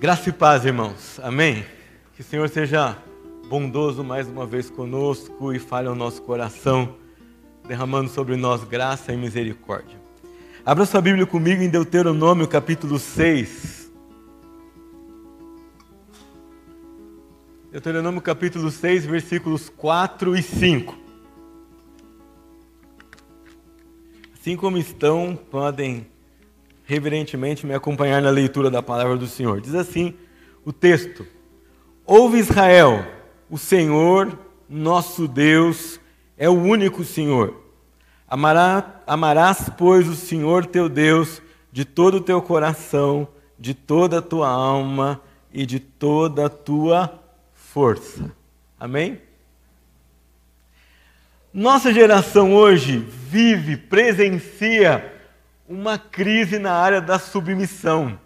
[0.00, 1.18] Graça e paz, irmãos.
[1.24, 1.66] Amém?
[2.14, 2.96] Que o Senhor seja
[3.48, 6.94] bondoso mais uma vez conosco e fale ao nosso coração,
[7.66, 10.00] derramando sobre nós graça e misericórdia.
[10.64, 13.90] Abra sua Bíblia comigo em Deuteronômio capítulo 6.
[17.72, 20.96] Deuteronômio capítulo 6, versículos 4 e 5.
[24.32, 26.06] Assim como estão, podem
[26.88, 29.60] reverentemente me acompanhar na leitura da palavra do Senhor.
[29.60, 30.14] Diz assim
[30.64, 31.26] o texto:
[32.06, 33.04] Ouve Israel,
[33.50, 36.00] o Senhor, nosso Deus,
[36.38, 37.54] é o único Senhor.
[38.26, 44.22] Amará, amarás, pois, o Senhor teu Deus de todo o teu coração, de toda a
[44.22, 45.20] tua alma
[45.52, 48.34] e de toda a tua força.
[48.80, 49.20] Amém?
[51.52, 55.17] Nossa geração hoje vive, presencia
[55.68, 58.18] uma crise na área da submissão.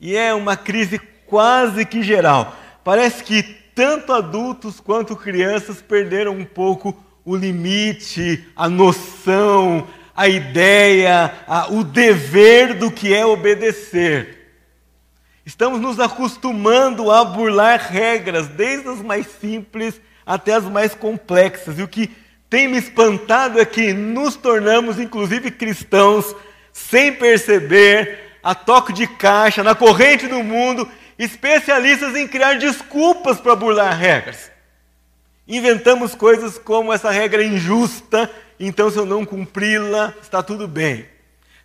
[0.00, 2.56] E é uma crise quase que geral.
[2.82, 3.42] Parece que
[3.74, 11.84] tanto adultos quanto crianças perderam um pouco o limite, a noção, a ideia, a, o
[11.84, 14.40] dever do que é obedecer.
[15.46, 21.78] Estamos nos acostumando a burlar regras, desde as mais simples até as mais complexas.
[21.78, 22.10] E o que
[22.52, 26.36] tem me espantado é que nos tornamos, inclusive cristãos,
[26.70, 30.86] sem perceber, a toque de caixa, na corrente do mundo,
[31.18, 34.50] especialistas em criar desculpas para burlar regras.
[35.48, 38.30] Inventamos coisas como essa regra é injusta,
[38.60, 41.06] então se eu não cumpri-la, está tudo bem.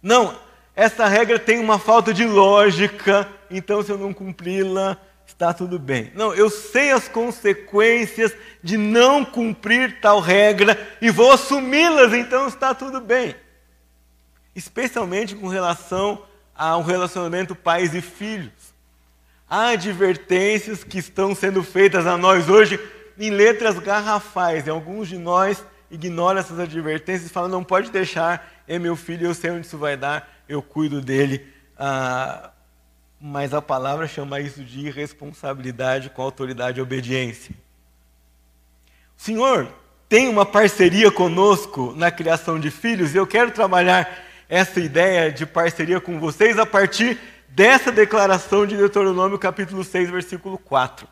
[0.02, 0.40] Não,
[0.74, 4.98] essa regra tem uma falta de lógica, então se eu não cumpri-la,
[5.38, 6.12] está tudo bem.
[6.16, 12.74] Não, eu sei as consequências de não cumprir tal regra e vou assumi-las, então está
[12.74, 13.36] tudo bem.
[14.56, 18.74] Especialmente com relação a um relacionamento pais e filhos.
[19.48, 22.80] Há advertências que estão sendo feitas a nós hoje
[23.16, 28.64] em letras garrafais, e alguns de nós ignoram essas advertências e falam: não pode deixar,
[28.68, 31.48] é meu filho, eu sei onde isso vai dar, eu cuido dele.
[31.78, 32.50] Ah,
[33.20, 37.54] mas a palavra chama isso de irresponsabilidade com autoridade e obediência.
[39.18, 39.68] O Senhor
[40.08, 45.46] tem uma parceria conosco na criação de filhos e eu quero trabalhar essa ideia de
[45.46, 47.20] parceria com vocês a partir
[47.50, 51.08] dessa declaração de Deuteronômio capítulo 6, versículo 4.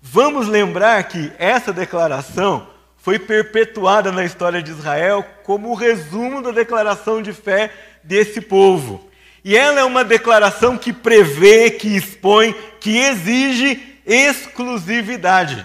[0.00, 6.50] Vamos lembrar que essa declaração foi perpetuada na história de Israel como o resumo da
[6.50, 7.72] declaração de fé
[8.02, 9.08] desse povo.
[9.46, 15.64] E ela é uma declaração que prevê, que expõe, que exige exclusividade.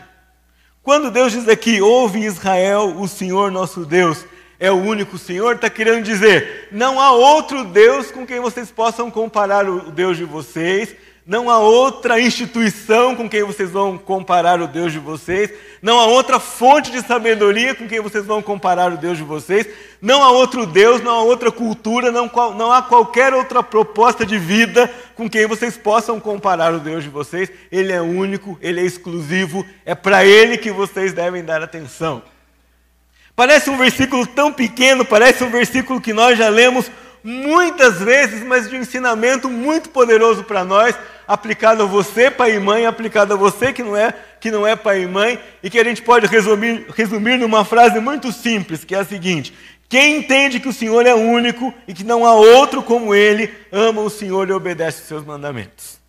[0.84, 4.24] Quando Deus diz aqui, ouve Israel, o Senhor nosso Deus
[4.60, 9.10] é o único Senhor, está querendo dizer, não há outro Deus com quem vocês possam
[9.10, 14.68] comparar o Deus de vocês, não há outra instituição com quem vocês vão comparar o
[14.68, 15.52] Deus de vocês.
[15.80, 19.68] Não há outra fonte de sabedoria com quem vocês vão comparar o Deus de vocês.
[20.02, 24.40] Não há outro Deus, não há outra cultura, não, não há qualquer outra proposta de
[24.40, 27.52] vida com quem vocês possam comparar o Deus de vocês.
[27.72, 32.24] Ele é único, ele é exclusivo, é para ele que vocês devem dar atenção.
[33.36, 36.90] Parece um versículo tão pequeno, parece um versículo que nós já lemos
[37.24, 40.96] muitas vezes, mas de um ensinamento muito poderoso para nós,
[41.28, 44.76] aplicado a você, pai e mãe, aplicado a você que não é que não é
[44.76, 48.96] pai e mãe, e que a gente pode resumir, resumir numa frase muito simples, que
[48.96, 49.54] é a seguinte:
[49.88, 54.02] quem entende que o Senhor é único e que não há outro como Ele, ama
[54.02, 56.00] o Senhor e obedece os seus mandamentos.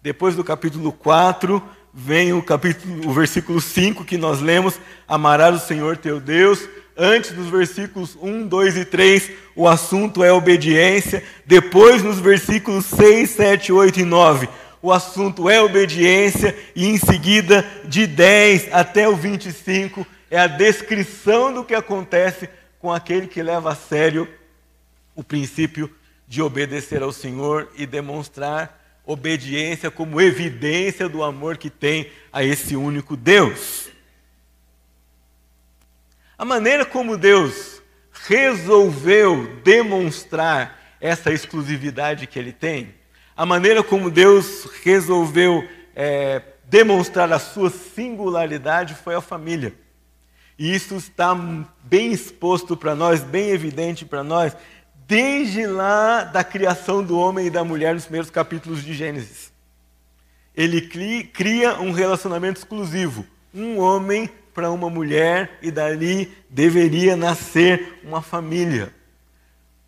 [0.00, 5.66] Depois do capítulo 4, vem o capítulo, o versículo 5 que nós lemos: amarás o
[5.66, 6.66] Senhor teu Deus
[6.96, 11.24] Antes, nos versículos 1, 2 e 3, o assunto é obediência.
[11.44, 14.48] Depois, nos versículos 6, 7, 8 e 9,
[14.80, 16.56] o assunto é obediência.
[16.74, 22.48] E em seguida, de 10 até o 25, é a descrição do que acontece
[22.78, 24.28] com aquele que leva a sério
[25.16, 25.90] o princípio
[26.28, 32.76] de obedecer ao Senhor e demonstrar obediência como evidência do amor que tem a esse
[32.76, 33.93] único Deus.
[36.36, 37.80] A maneira como Deus
[38.26, 42.94] resolveu demonstrar essa exclusividade que ele tem,
[43.36, 49.74] a maneira como Deus resolveu é, demonstrar a sua singularidade foi a família.
[50.58, 51.36] E isso está
[51.82, 54.56] bem exposto para nós, bem evidente para nós,
[55.06, 59.52] desde lá da criação do homem e da mulher nos primeiros capítulos de Gênesis.
[60.56, 63.26] Ele cria um relacionamento exclusivo.
[63.52, 68.92] Um homem para uma mulher e dali deveria nascer uma família.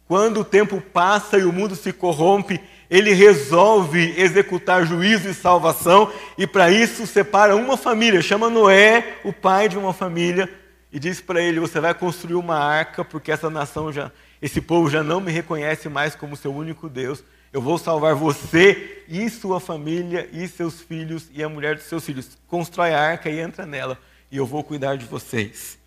[0.08, 2.60] Quando o tempo passa e o mundo se corrompe,
[2.90, 9.32] ele resolve executar juízo e salvação, e para isso separa uma família, chama Noé, o
[9.32, 10.48] pai de uma família,
[10.92, 14.88] e diz para ele: Você vai construir uma arca, porque essa nação já, esse povo
[14.88, 17.24] já não me reconhece mais como seu único Deus.
[17.52, 22.04] Eu vou salvar você e sua família e seus filhos e a mulher dos seus
[22.04, 22.36] filhos.
[22.46, 23.98] Constrói a arca e entra nela,
[24.30, 25.78] e eu vou cuidar de vocês.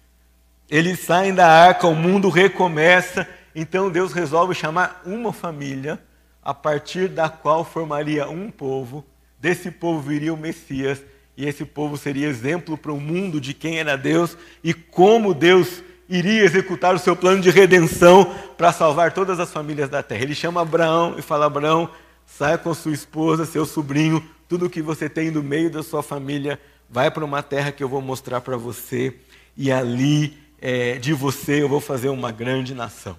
[0.70, 6.00] Eles saem da arca, o mundo recomeça, então Deus resolve chamar uma família,
[6.42, 9.06] a partir da qual formaria um povo.
[9.40, 11.02] Desse povo viria o Messias,
[11.36, 15.82] e esse povo seria exemplo para o mundo de quem era Deus e como Deus
[16.10, 20.24] iria executar o seu plano de redenção para salvar todas as famílias da terra.
[20.24, 21.90] Ele chama Abraão e fala: Abraão,
[22.26, 26.60] saia com sua esposa, seu sobrinho, tudo que você tem no meio da sua família,
[26.90, 29.16] vai para uma terra que eu vou mostrar para você,
[29.56, 33.18] e ali é, de você eu vou fazer uma grande nação.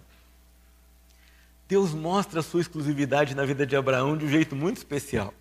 [1.68, 5.32] Deus mostra a sua exclusividade na vida de Abraão de um jeito muito especial.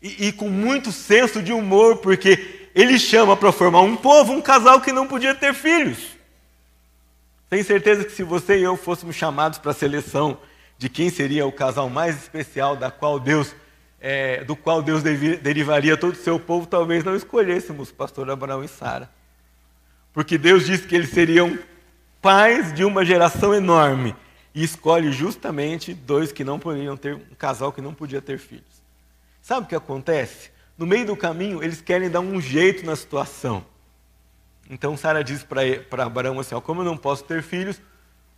[0.00, 4.40] E, e com muito senso de humor, porque ele chama para formar um povo, um
[4.40, 5.98] casal que não podia ter filhos.
[7.50, 10.38] Tenho certeza que se você e eu fôssemos chamados para a seleção
[10.78, 13.54] de quem seria o casal mais especial da qual Deus,
[14.04, 18.68] é, do qual Deus derivaria todo o seu povo, talvez não escolhêssemos pastor Abraão e
[18.68, 19.08] Sara.
[20.12, 21.56] Porque Deus disse que eles seriam
[22.20, 24.16] pais de uma geração enorme
[24.52, 28.82] e escolhe justamente dois que não poderiam ter, um casal que não podia ter filhos.
[29.40, 30.50] Sabe o que acontece?
[30.76, 33.64] No meio do caminho, eles querem dar um jeito na situação.
[34.68, 37.80] Então Sara diz para Abraão assim: ó, como eu não posso ter filhos,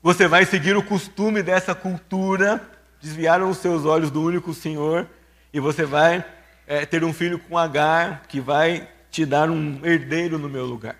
[0.02, 2.61] você vai seguir o costume dessa cultura,
[3.00, 5.08] desviaram os seus olhos do único Senhor,
[5.55, 6.23] e você vai
[6.67, 10.97] é, ter um filho com Agar, que vai te dar um herdeiro no meu lugar.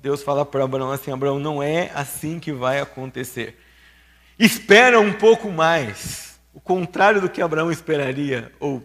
[0.00, 3.58] Deus fala para Abraão assim: Abraão, não é assim que vai acontecer
[4.38, 8.82] espera um pouco mais, o contrário do que Abraão esperaria, ou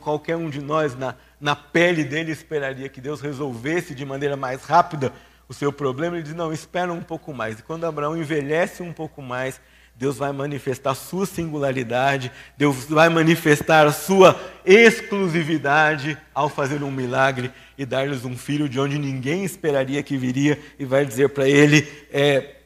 [0.00, 4.64] qualquer um de nós na, na pele dele esperaria que Deus resolvesse de maneira mais
[4.64, 5.12] rápida
[5.48, 7.58] o seu problema, ele diz: não, espera um pouco mais.
[7.58, 9.60] E quando Abraão envelhece um pouco mais,
[9.98, 17.50] Deus vai manifestar sua singularidade, Deus vai manifestar a sua exclusividade ao fazer um milagre
[17.76, 21.84] e dar-lhes um filho de onde ninguém esperaria que viria, e vai dizer para ele:
[22.12, 22.58] é,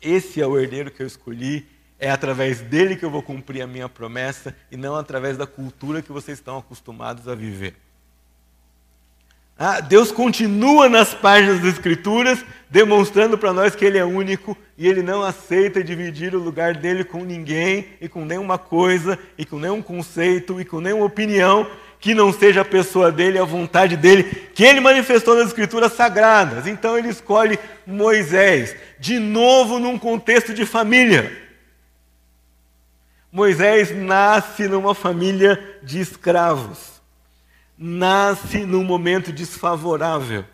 [0.00, 1.66] esse é o herdeiro que eu escolhi,
[1.98, 6.00] é através dele que eu vou cumprir a minha promessa e não através da cultura
[6.00, 7.74] que vocês estão acostumados a viver.
[9.58, 14.86] Ah, Deus continua nas páginas das Escrituras demonstrando para nós que Ele é único e
[14.86, 19.58] Ele não aceita dividir o lugar dele com ninguém e com nenhuma coisa e com
[19.58, 21.66] nenhum conceito e com nenhuma opinião
[22.00, 24.22] que não seja a pessoa dele, a vontade dele,
[24.54, 26.66] que ele manifestou nas escrituras sagradas.
[26.66, 31.48] Então ele escolhe Moisés, de novo num contexto de família.
[33.32, 36.97] Moisés nasce numa família de escravos,
[37.78, 40.44] nasce num momento desfavorável.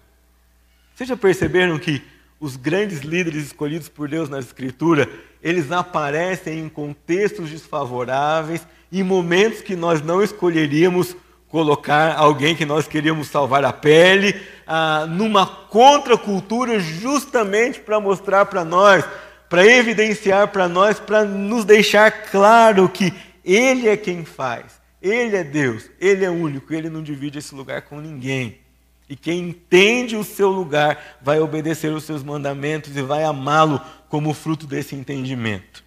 [0.95, 2.03] Vocês já perceberam que
[2.39, 5.09] os grandes líderes escolhidos por Deus na Escritura,
[5.43, 11.17] eles aparecem em contextos desfavoráveis, em momentos que nós não escolheríamos
[11.49, 14.35] colocar alguém que nós queríamos salvar a pele,
[14.67, 19.05] ah, numa contracultura, justamente para mostrar para nós,
[19.49, 23.15] para evidenciar para nós, para nos deixar claro que
[23.45, 27.83] Ele é quem faz, Ele é Deus, Ele é único, Ele não divide esse lugar
[27.83, 28.59] com ninguém.
[29.07, 34.33] E quem entende o seu lugar vai obedecer os seus mandamentos e vai amá-lo como
[34.33, 35.85] fruto desse entendimento.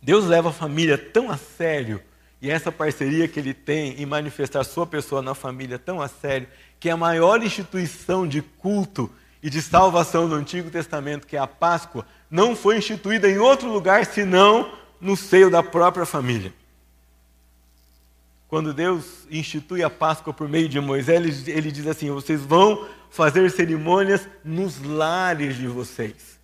[0.00, 2.00] Deus leva a família tão a sério
[2.40, 6.48] e essa parceria que ele tem em manifestar sua pessoa na família tão a sério,
[6.80, 11.38] que é a maior instituição de culto e de salvação do Antigo Testamento, que é
[11.38, 16.52] a Páscoa, não foi instituída em outro lugar senão no seio da própria família.
[18.52, 22.86] Quando Deus institui a Páscoa por meio de Moisés, ele, ele diz assim: vocês vão
[23.08, 26.38] fazer cerimônias nos lares de vocês.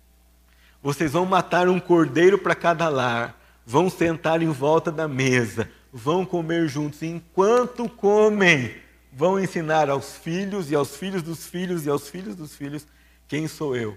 [0.81, 6.25] Vocês vão matar um cordeiro para cada lar, vão sentar em volta da mesa, vão
[6.25, 7.03] comer juntos.
[7.03, 8.75] Enquanto comem,
[9.13, 12.87] vão ensinar aos filhos e aos filhos dos filhos e aos filhos dos filhos
[13.27, 13.95] quem sou eu.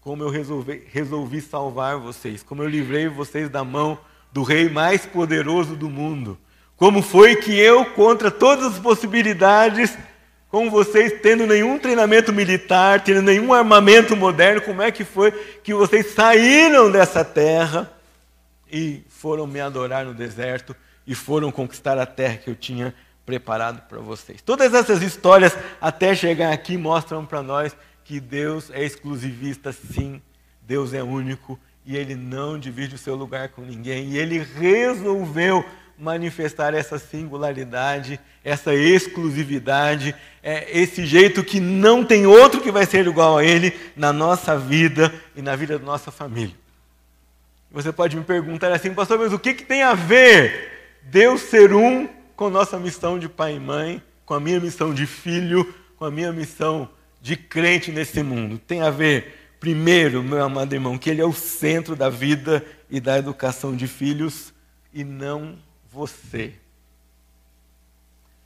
[0.00, 3.98] Como eu resolvi, resolvi salvar vocês, como eu livrei vocês da mão
[4.32, 6.38] do rei mais poderoso do mundo.
[6.76, 9.96] Como foi que eu, contra todas as possibilidades,
[10.50, 15.72] com vocês tendo nenhum treinamento militar, tendo nenhum armamento moderno, como é que foi que
[15.72, 17.90] vocês saíram dessa terra
[18.70, 23.80] e foram me adorar no deserto e foram conquistar a terra que eu tinha preparado
[23.88, 24.42] para vocês.
[24.42, 30.22] Todas essas histórias, até chegar aqui, mostram para nós que Deus é exclusivista, sim,
[30.62, 34.10] Deus é único e ele não divide o seu lugar com ninguém.
[34.10, 35.64] E ele resolveu
[35.98, 43.06] manifestar essa singularidade, essa exclusividade, é, esse jeito que não tem outro que vai ser
[43.06, 46.54] igual a ele na nossa vida e na vida da nossa família.
[47.70, 51.72] Você pode me perguntar assim, pastor, mas o que, que tem a ver Deus ser
[51.72, 56.04] um com nossa missão de pai e mãe, com a minha missão de filho, com
[56.04, 56.88] a minha missão
[57.20, 58.58] de crente nesse mundo?
[58.58, 63.00] Tem a ver, primeiro, meu amado irmão, que Ele é o centro da vida e
[63.00, 64.54] da educação de filhos
[64.92, 65.56] e não
[65.96, 66.52] você.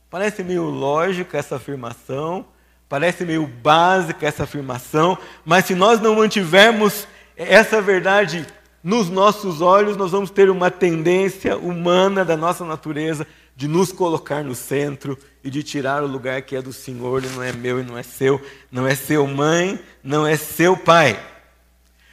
[0.08, 2.46] Parece meio lógica essa afirmação,
[2.88, 8.46] parece meio básica essa afirmação, mas se nós não mantivermos essa verdade
[8.84, 13.26] nos nossos olhos, nós vamos ter uma tendência humana da nossa natureza
[13.56, 17.28] de nos colocar no centro e de tirar o lugar que é do Senhor e
[17.28, 18.40] não é meu e não é seu,
[18.70, 21.18] não é seu mãe, não é seu pai.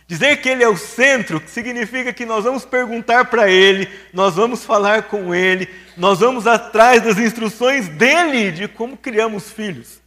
[0.07, 4.63] Dizer que Ele é o centro significa que nós vamos perguntar para Ele, nós vamos
[4.63, 9.99] falar com Ele, nós vamos atrás das instruções dele de como criamos filhos,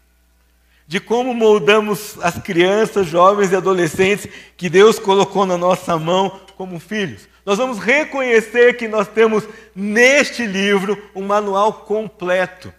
[0.87, 4.27] de como moldamos as crianças, jovens e adolescentes
[4.57, 7.29] que Deus colocou na nossa mão como filhos.
[7.45, 12.73] Nós vamos reconhecer que nós temos neste livro um manual completo.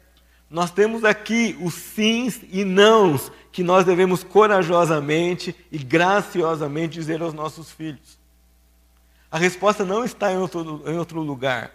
[0.49, 7.33] Nós temos aqui os sims e nãos que nós devemos corajosamente e graciosamente dizer aos
[7.33, 8.19] nossos filhos.
[9.29, 11.71] A resposta não está em outro, em outro lugar.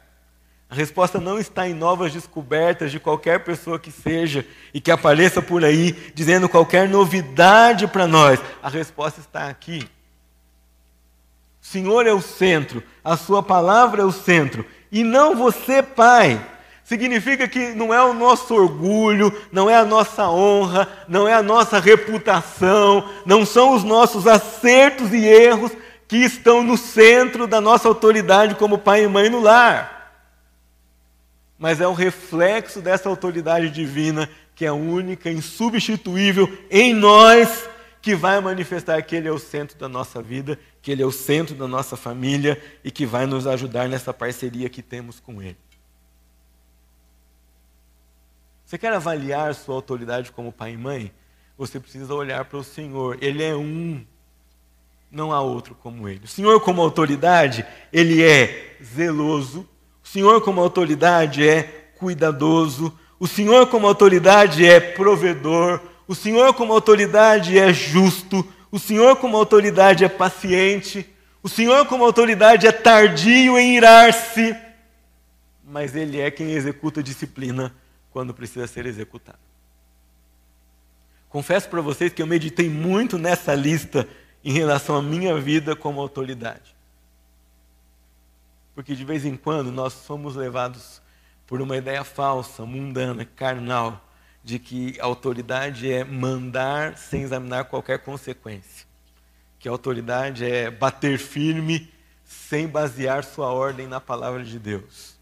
[0.68, 5.40] A resposta não está em novas descobertas de qualquer pessoa que seja e que apareça
[5.40, 8.40] por aí dizendo qualquer novidade para nós.
[8.62, 9.88] A resposta está aqui.
[11.62, 16.44] O Senhor é o centro, a Sua palavra é o centro, e não você, Pai.
[16.86, 21.42] Significa que não é o nosso orgulho, não é a nossa honra, não é a
[21.42, 25.72] nossa reputação, não são os nossos acertos e erros
[26.06, 30.14] que estão no centro da nossa autoridade como pai e mãe no lar.
[31.58, 37.68] Mas é o reflexo dessa autoridade divina que é única, insubstituível em nós,
[38.00, 41.10] que vai manifestar que Ele é o centro da nossa vida, que Ele é o
[41.10, 45.65] centro da nossa família e que vai nos ajudar nessa parceria que temos com Ele.
[48.66, 51.12] Você quer avaliar sua autoridade como pai e mãe?
[51.56, 53.16] Você precisa olhar para o Senhor.
[53.20, 54.04] Ele é um,
[55.08, 56.24] não há outro como ele.
[56.24, 59.68] O Senhor, como autoridade, ele é zeloso.
[60.02, 61.62] O Senhor, como autoridade, é
[61.96, 62.92] cuidadoso.
[63.20, 65.80] O Senhor, como autoridade, é provedor.
[66.08, 68.44] O Senhor, como autoridade, é justo.
[68.72, 71.08] O Senhor, como autoridade, é paciente.
[71.40, 74.56] O Senhor, como autoridade, é tardio em irar-se.
[75.64, 77.72] Mas Ele é quem executa a disciplina
[78.16, 79.36] quando precisa ser executado.
[81.28, 84.08] Confesso para vocês que eu meditei muito nessa lista
[84.42, 86.74] em relação à minha vida como autoridade.
[88.74, 91.02] Porque de vez em quando nós somos levados
[91.46, 94.02] por uma ideia falsa, mundana, carnal,
[94.42, 98.86] de que a autoridade é mandar sem examinar qualquer consequência.
[99.58, 101.92] Que a autoridade é bater firme
[102.24, 105.18] sem basear sua ordem na palavra de Deus.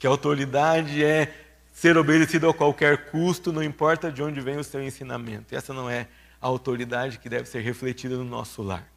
[0.00, 1.43] Que a autoridade é
[1.84, 5.54] ser obedecido a qualquer custo, não importa de onde vem o seu ensinamento.
[5.54, 6.08] Essa não é
[6.40, 8.88] a autoridade que deve ser refletida no nosso lar.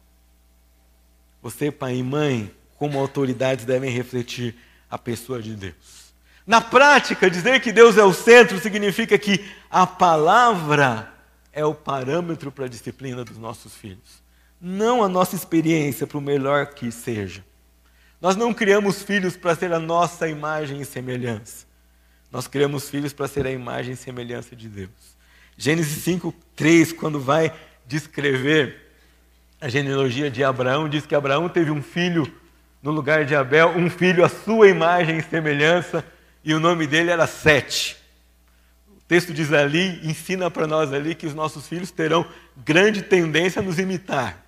[1.42, 4.56] Você, pai e mãe, como autoridades, devem refletir
[4.90, 6.14] a pessoa de Deus.
[6.46, 11.12] Na prática, dizer que Deus é o centro significa que a palavra
[11.52, 14.22] é o parâmetro para a disciplina dos nossos filhos.
[14.58, 17.44] Não a nossa experiência, para o melhor que seja.
[18.18, 21.67] Nós não criamos filhos para ser a nossa imagem e semelhança.
[22.30, 25.16] Nós criamos filhos para ser a imagem e semelhança de Deus.
[25.56, 27.52] Gênesis 5, 3, quando vai
[27.86, 28.92] descrever
[29.60, 32.32] a genealogia de Abraão, diz que Abraão teve um filho
[32.82, 36.04] no lugar de Abel, um filho à sua imagem e semelhança,
[36.44, 37.96] e o nome dele era Sete.
[38.88, 43.60] O texto diz ali, ensina para nós ali que os nossos filhos terão grande tendência
[43.60, 44.44] a nos imitar.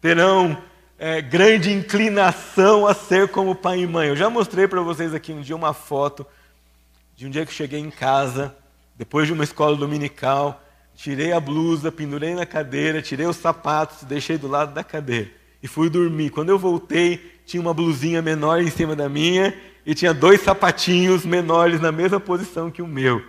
[0.00, 0.62] Terão
[1.04, 4.06] é, grande inclinação a ser como pai e mãe.
[4.06, 6.24] Eu já mostrei para vocês aqui um dia uma foto
[7.16, 8.54] de um dia que cheguei em casa,
[8.94, 10.62] depois de uma escola dominical,
[10.94, 15.28] tirei a blusa, pendurei na cadeira, tirei os sapatos, deixei do lado da cadeira
[15.60, 16.30] e fui dormir.
[16.30, 21.26] Quando eu voltei, tinha uma blusinha menor em cima da minha e tinha dois sapatinhos
[21.26, 23.20] menores na mesma posição que o meu.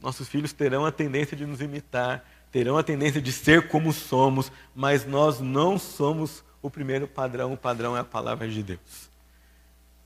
[0.00, 4.50] Nossos filhos terão a tendência de nos imitar terão a tendência de ser como somos,
[4.74, 9.08] mas nós não somos o primeiro padrão, o padrão é a palavra de Deus.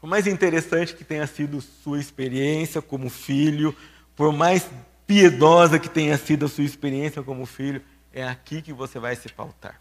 [0.00, 3.75] Por mais interessante que tenha sido sua experiência como filho,
[4.16, 4.68] por mais
[5.06, 7.82] piedosa que tenha sido a sua experiência como filho,
[8.12, 9.78] é aqui que você vai se pautar.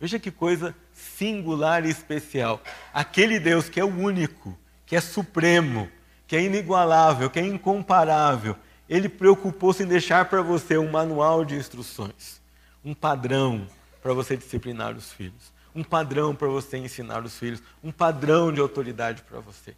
[0.00, 2.60] Veja que coisa singular e especial.
[2.92, 5.88] Aquele Deus que é o único, que é supremo,
[6.26, 8.56] que é inigualável, que é incomparável,
[8.88, 12.40] ele preocupou-se em deixar para você um manual de instruções,
[12.84, 13.66] um padrão
[14.02, 18.60] para você disciplinar os filhos, um padrão para você ensinar os filhos, um padrão de
[18.60, 19.74] autoridade para você.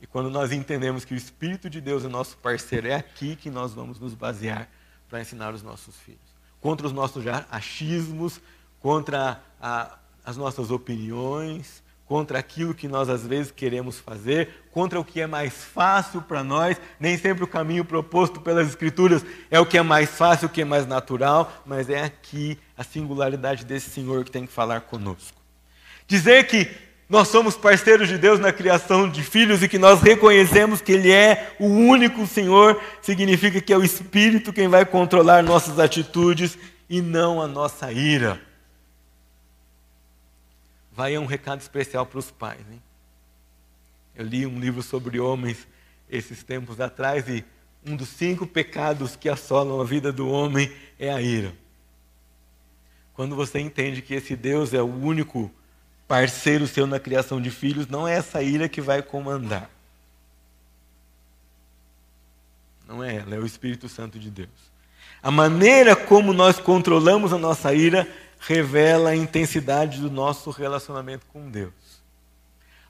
[0.00, 3.50] E quando nós entendemos que o Espírito de Deus é nosso parceiro, é aqui que
[3.50, 4.68] nós vamos nos basear
[5.08, 6.20] para ensinar os nossos filhos.
[6.60, 8.40] Contra os nossos achismos,
[8.80, 15.04] contra a, as nossas opiniões, contra aquilo que nós às vezes queremos fazer, contra o
[15.04, 16.76] que é mais fácil para nós.
[17.00, 20.62] Nem sempre o caminho proposto pelas Escrituras é o que é mais fácil, o que
[20.62, 25.36] é mais natural, mas é aqui a singularidade desse Senhor que tem que falar conosco.
[26.06, 26.70] Dizer que
[27.08, 31.10] nós somos parceiros de Deus na criação de filhos e que nós reconhecemos que Ele
[31.10, 36.58] é o único Senhor, significa que é o Espírito quem vai controlar nossas atitudes
[36.88, 38.40] e não a nossa ira.
[40.96, 42.64] Vai um recado especial para os pais.
[42.72, 42.82] Hein?
[44.16, 45.68] Eu li um livro sobre homens
[46.08, 47.44] esses tempos atrás e
[47.84, 51.52] um dos cinco pecados que assolam a vida do homem é a ira.
[53.12, 55.50] Quando você entende que esse Deus é o único
[56.08, 59.70] parceiro seu na criação de filhos, não é essa ira que vai comandar.
[62.88, 64.48] Não é ela, é o Espírito Santo de Deus.
[65.22, 71.50] A maneira como nós controlamos a nossa ira revela a intensidade do nosso relacionamento com
[71.50, 71.72] Deus.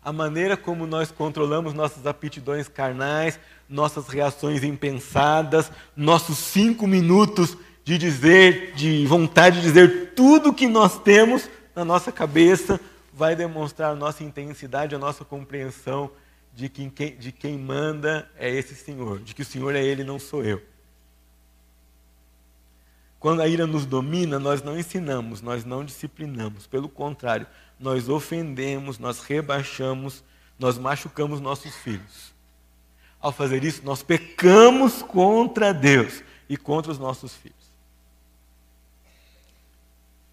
[0.03, 7.99] A maneira como nós controlamos nossas aptidões carnais, nossas reações impensadas, nossos cinco minutos de
[7.99, 12.81] dizer, de vontade de dizer tudo que nós temos na nossa cabeça,
[13.13, 16.11] vai demonstrar a nossa intensidade, a nossa compreensão
[16.55, 16.89] de, quem,
[17.19, 20.63] de quem manda é esse Senhor, de que o Senhor é Ele, não sou eu.
[23.27, 26.69] Quando a ira nos domina, nós não ensinamos, nós não disciplinamos.
[26.69, 27.45] Pelo contrário,
[27.77, 30.23] nós ofendemos, nós rebaixamos,
[30.57, 32.33] nós machucamos nossos filhos.
[33.21, 37.57] Ao fazer isso, nós pecamos contra Deus e contra os nossos filhos.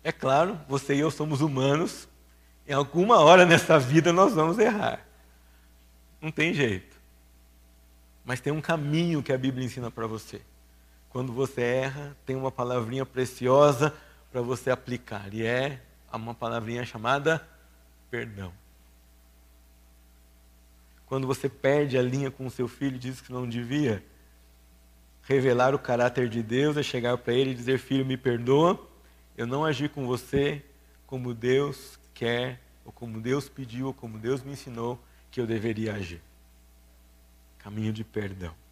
[0.03, 2.07] É claro, você e eu somos humanos,
[2.67, 5.03] em alguma hora nessa vida nós vamos errar.
[6.21, 6.95] Não tem jeito.
[8.23, 10.41] Mas tem um caminho que a Bíblia ensina para você.
[11.13, 13.93] Quando você erra, tem uma palavrinha preciosa
[14.31, 15.31] para você aplicar.
[15.31, 15.79] E é
[16.11, 17.47] uma palavrinha chamada
[18.09, 18.51] perdão.
[21.05, 24.03] Quando você perde a linha com o seu filho e diz que não devia,
[25.21, 28.79] revelar o caráter de Deus é chegar para ele e dizer: Filho, me perdoa,
[29.37, 30.65] eu não agi com você
[31.05, 34.99] como Deus quer, ou como Deus pediu, ou como Deus me ensinou
[35.29, 36.23] que eu deveria agir.
[37.59, 38.62] Caminho de perdão.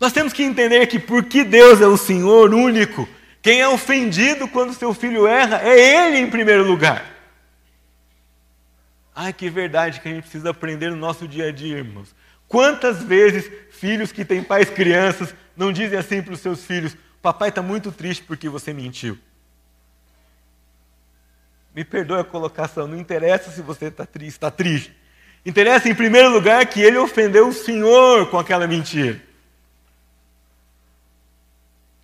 [0.00, 3.08] Nós temos que entender que porque Deus é o Senhor único,
[3.42, 7.04] quem é ofendido quando seu filho erra é Ele em primeiro lugar.
[9.14, 12.14] Ai, que verdade que a gente precisa aprender no nosso dia a dia, irmãos.
[12.46, 17.48] Quantas vezes filhos que têm pais crianças não dizem assim para os seus filhos: Papai
[17.48, 19.18] está muito triste porque você mentiu.
[21.74, 24.96] Me perdoe a colocação, não interessa se você está triste, está triste.
[25.44, 29.27] Interessa, em primeiro lugar, que ele ofendeu o Senhor com aquela mentira.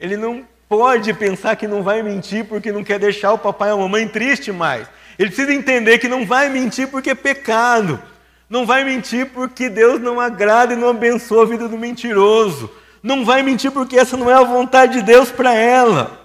[0.04, 3.72] Ele não pode pensar que não vai mentir porque não quer deixar o papai e
[3.72, 4.86] a mamãe triste mais.
[5.18, 7.98] Ele precisa entender que não vai mentir porque é pecado.
[8.46, 12.70] Não vai mentir porque Deus não agrada e não abençoa a vida do mentiroso.
[13.02, 16.20] Não vai mentir porque essa não é a vontade de Deus para ela.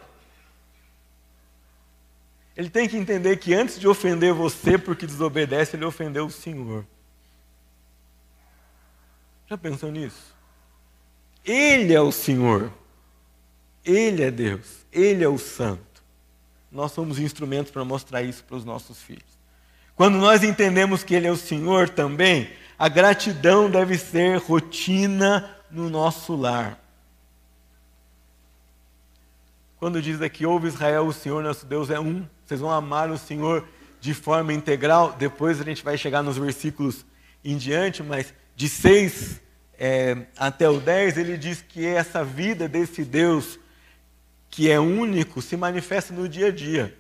[2.58, 6.86] Ele tem que entender que antes de ofender você porque desobedece, ele ofendeu o Senhor.
[9.48, 10.36] Já pensou nisso?
[11.46, 12.74] Ele é o Senhor.
[13.84, 14.86] Ele é Deus.
[14.92, 16.04] Ele é o Santo.
[16.72, 19.40] Nós somos instrumentos para mostrar isso para os nossos filhos.
[19.96, 25.90] Quando nós entendemos que Ele é o Senhor também, a gratidão deve ser rotina no
[25.90, 26.80] nosso lar.
[29.78, 33.18] Quando diz aqui, ouve Israel, o Senhor nosso Deus é um, vocês vão amar o
[33.18, 33.68] Senhor
[34.00, 35.14] de forma integral.
[35.18, 37.06] Depois a gente vai chegar nos versículos
[37.44, 39.42] em diante, mas de 6
[39.78, 43.58] é, até o 10, ele diz que essa vida desse Deus,
[44.60, 46.94] que é único, se manifesta no dia a dia.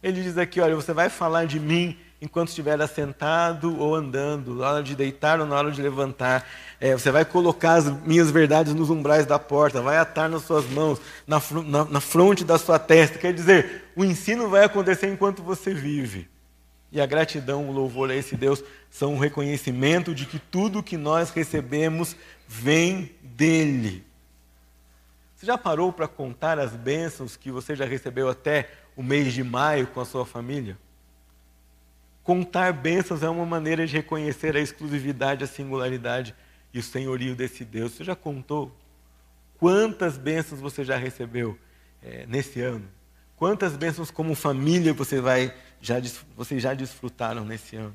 [0.00, 4.70] Ele diz aqui: olha, você vai falar de mim enquanto estiver assentado ou andando, na
[4.70, 6.48] hora de deitar ou na hora de levantar.
[6.80, 10.66] É, você vai colocar as minhas verdades nos umbrais da porta, vai atar nas suas
[10.70, 13.18] mãos, na, na, na fronte da sua testa.
[13.18, 16.28] Quer dizer, o ensino vai acontecer enquanto você vive.
[16.92, 20.96] E a gratidão, o louvor a esse Deus são um reconhecimento de que tudo que
[20.96, 22.14] nós recebemos
[22.46, 24.04] vem dele.
[25.44, 29.44] Você já parou para contar as bênçãos que você já recebeu até o mês de
[29.44, 30.78] maio com a sua família?
[32.22, 36.34] Contar bênçãos é uma maneira de reconhecer a exclusividade, a singularidade
[36.72, 37.92] e o senhorio desse Deus.
[37.92, 38.74] Você já contou
[39.58, 41.58] quantas bênçãos você já recebeu
[42.02, 42.88] é, nesse ano?
[43.36, 45.96] Quantas bênçãos como família você vai já
[46.34, 47.94] vocês já desfrutaram nesse ano?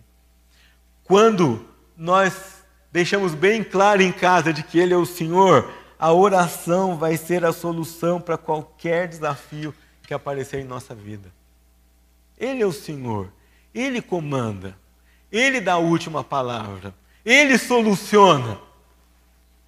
[1.03, 6.97] Quando nós deixamos bem claro em casa de que Ele é o Senhor, a oração
[6.97, 11.29] vai ser a solução para qualquer desafio que aparecer em nossa vida.
[12.37, 13.29] Ele é o Senhor.
[13.73, 14.75] Ele comanda,
[15.31, 18.57] ele dá a última palavra, ele soluciona.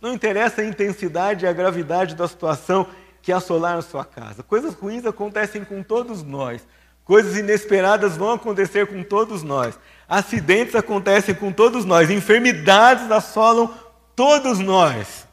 [0.01, 2.87] Não interessa a intensidade e a gravidade da situação
[3.21, 4.41] que assolar a sua casa.
[4.41, 6.65] Coisas ruins acontecem com todos nós.
[7.03, 9.77] Coisas inesperadas vão acontecer com todos nós.
[10.09, 12.09] Acidentes acontecem com todos nós.
[12.09, 13.71] Enfermidades assolam
[14.15, 15.27] todos nós.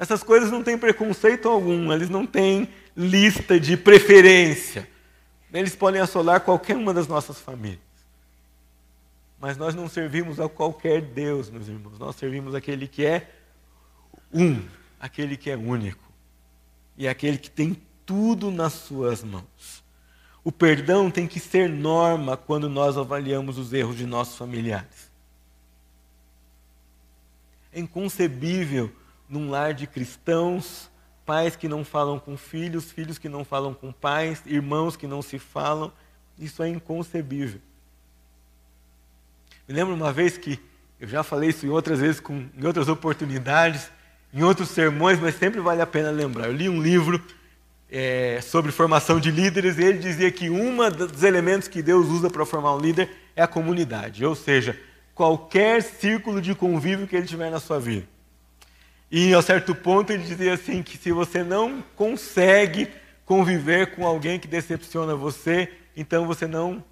[0.00, 4.88] Essas coisas não têm preconceito algum, eles não têm lista de preferência.
[5.52, 7.78] Eles podem assolar qualquer uma das nossas famílias.
[9.38, 11.98] Mas nós não servimos a qualquer Deus, meus irmãos.
[11.98, 13.30] Nós servimos aquele que é
[14.32, 14.62] um,
[14.98, 16.10] aquele que é único.
[16.96, 19.84] E aquele que tem tudo nas suas mãos.
[20.42, 25.10] O perdão tem que ser norma quando nós avaliamos os erros de nossos familiares.
[27.70, 28.90] É inconcebível
[29.30, 30.90] num lar de cristãos
[31.24, 35.22] pais que não falam com filhos, filhos que não falam com pais, irmãos que não
[35.22, 35.92] se falam.
[36.36, 37.60] Isso é inconcebível.
[39.68, 40.58] Me lembro uma vez que
[40.98, 43.90] eu já falei isso em outras vezes, com, em outras oportunidades,
[44.34, 46.48] em outros sermões, mas sempre vale a pena lembrar.
[46.48, 47.22] Eu li um livro
[47.88, 52.28] é, sobre formação de líderes e ele dizia que um dos elementos que Deus usa
[52.28, 54.76] para formar um líder é a comunidade, ou seja,
[55.14, 58.06] qualquer círculo de convívio que ele tiver na sua vida.
[59.10, 62.88] E a certo ponto ele dizia assim que se você não consegue
[63.24, 66.82] conviver com alguém que decepciona você, então você não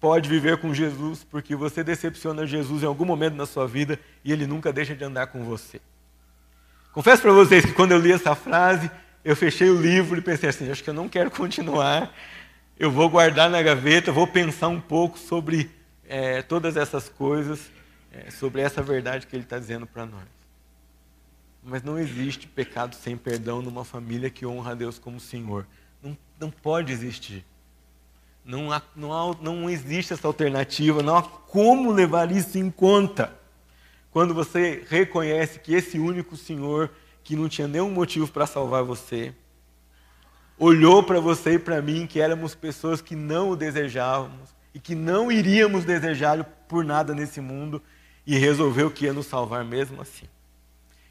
[0.00, 4.32] pode viver com Jesus, porque você decepciona Jesus em algum momento na sua vida e
[4.32, 5.80] ele nunca deixa de andar com você.
[6.92, 8.90] Confesso para vocês que quando eu li essa frase,
[9.24, 12.14] eu fechei o livro e pensei assim: acho que eu não quero continuar,
[12.78, 15.70] eu vou guardar na gaveta, vou pensar um pouco sobre
[16.06, 17.70] é, todas essas coisas,
[18.12, 20.33] é, sobre essa verdade que ele está dizendo para nós.
[21.64, 25.66] Mas não existe pecado sem perdão numa família que honra a Deus como Senhor.
[26.02, 27.44] Não, não pode existir.
[28.44, 33.32] Não, há, não, há, não existe essa alternativa, não há como levar isso em conta.
[34.10, 36.90] Quando você reconhece que esse único Senhor,
[37.22, 39.34] que não tinha nenhum motivo para salvar você,
[40.58, 44.94] olhou para você e para mim, que éramos pessoas que não o desejávamos e que
[44.94, 47.80] não iríamos desejá-lo por nada nesse mundo,
[48.26, 50.26] e resolveu que ia nos salvar mesmo assim.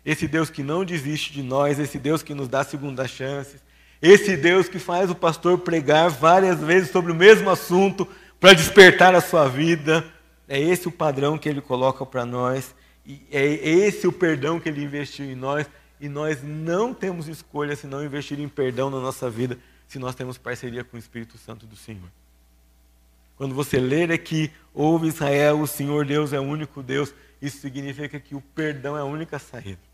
[0.06, 3.62] Esse Deus que não desiste de nós, esse Deus que nos dá segundas chances,
[4.02, 8.06] esse Deus que faz o pastor pregar várias vezes sobre o mesmo assunto
[8.38, 10.06] para despertar a sua vida,
[10.46, 14.68] é esse o padrão que ele coloca para nós, e é esse o perdão que
[14.68, 15.66] ele investiu em nós,
[16.02, 20.16] e nós não temos escolha se não investir em perdão na nossa vida, se nós
[20.16, 22.10] temos parceria com o Espírito Santo do Senhor.
[23.38, 28.20] Quando você ler aqui, ouve Israel, o Senhor Deus é o único Deus, isso significa
[28.20, 29.93] que o perdão é a única saída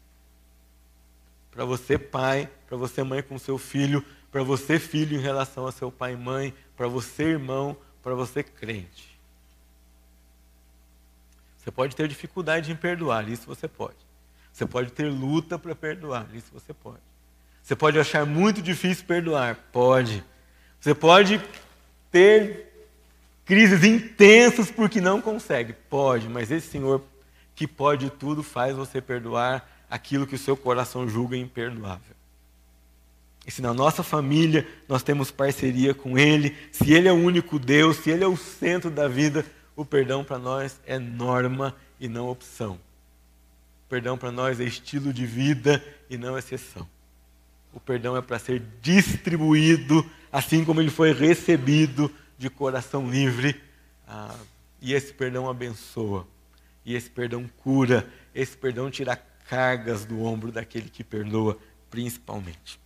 [1.51, 5.71] para você pai, para você mãe com seu filho, para você filho em relação a
[5.71, 9.19] seu pai e mãe, para você irmão, para você crente.
[11.57, 13.97] Você pode ter dificuldade em perdoar, isso você pode.
[14.51, 17.01] Você pode ter luta para perdoar, isso você pode.
[17.61, 20.23] Você pode achar muito difícil perdoar, pode.
[20.79, 21.41] Você pode
[22.11, 22.67] ter
[23.45, 27.03] crises intensas porque não consegue, pode, mas esse Senhor
[27.55, 32.15] que pode tudo faz você perdoar aquilo que o seu coração julga imperdoável.
[33.45, 37.57] E se na nossa família nós temos parceria com Ele, se Ele é o único
[37.57, 42.07] Deus, se Ele é o centro da vida, o perdão para nós é norma e
[42.07, 42.73] não opção.
[42.73, 46.87] O perdão para nós é estilo de vida e não exceção.
[47.73, 53.59] O perdão é para ser distribuído, assim como ele foi recebido de coração livre.
[54.07, 54.35] Ah,
[54.81, 56.27] e esse perdão abençoa,
[56.85, 59.15] e esse perdão cura, esse perdão tira
[59.49, 61.57] cargas do ombro daquele que perdoa,
[61.89, 62.79] principalmente.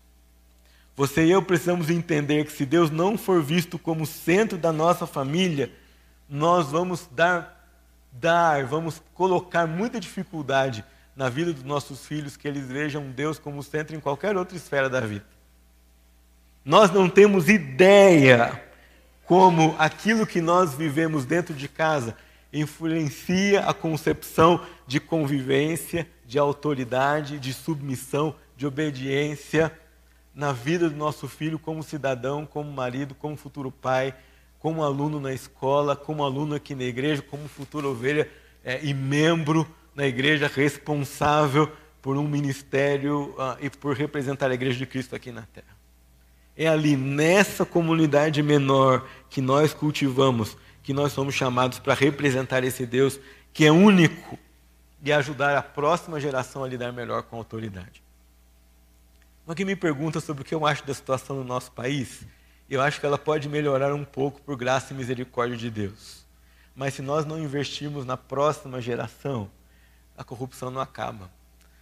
[0.95, 5.05] Você e eu precisamos entender que se Deus não for visto como centro da nossa
[5.05, 5.69] família,
[6.29, 7.67] nós vamos dar,
[8.13, 10.85] dar, vamos colocar muita dificuldade
[11.17, 14.89] na vida dos nossos filhos que eles vejam Deus como centro em qualquer outra esfera
[14.89, 15.25] da vida.
[16.63, 18.63] Nós não temos ideia
[19.25, 22.15] como aquilo que nós vivemos dentro de casa
[22.53, 29.77] influencia a concepção de convivência, de autoridade, de submissão, de obediência
[30.33, 34.15] na vida do nosso filho como cidadão, como marido, como futuro pai,
[34.59, 38.29] como aluno na escola, como aluno aqui na igreja, como futura ovelha
[38.63, 41.69] é, e membro na igreja responsável
[42.01, 45.73] por um ministério uh, e por representar a igreja de Cristo aqui na terra.
[46.55, 52.85] É ali, nessa comunidade menor que nós cultivamos, que nós somos chamados para representar esse
[52.85, 53.19] Deus
[53.53, 54.37] que é único
[55.01, 58.03] e ajudar a próxima geração a lidar melhor com a autoridade.
[59.47, 62.25] Alguém me pergunta sobre o que eu acho da situação no nosso país.
[62.69, 66.25] Eu acho que ela pode melhorar um pouco por graça e misericórdia de Deus.
[66.75, 69.49] Mas se nós não investirmos na próxima geração,
[70.17, 71.29] a corrupção não acaba.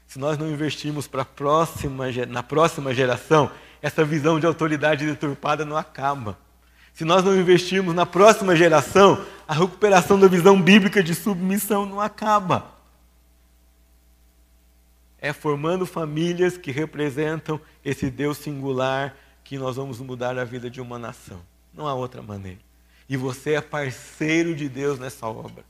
[0.08, 6.38] Se nós não investirmos próxima, na próxima geração, essa visão de autoridade deturpada não acaba.
[6.93, 11.99] Se nós não investirmos na próxima geração, a recuperação da visão bíblica de submissão não
[11.99, 12.82] acaba
[15.21, 20.82] é formando famílias que representam esse Deus singular que nós vamos mudar a vida de
[20.82, 21.39] uma nação.
[21.71, 22.60] Não há outra maneira.
[23.08, 25.63] E você é parceiro de Deus nessa obra.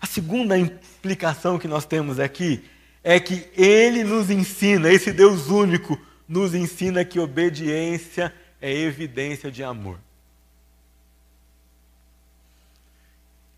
[0.00, 2.62] A segunda implicação que nós temos aqui
[3.02, 9.62] é que ele nos ensina, esse Deus único nos ensina que obediência é evidência de
[9.62, 9.98] amor.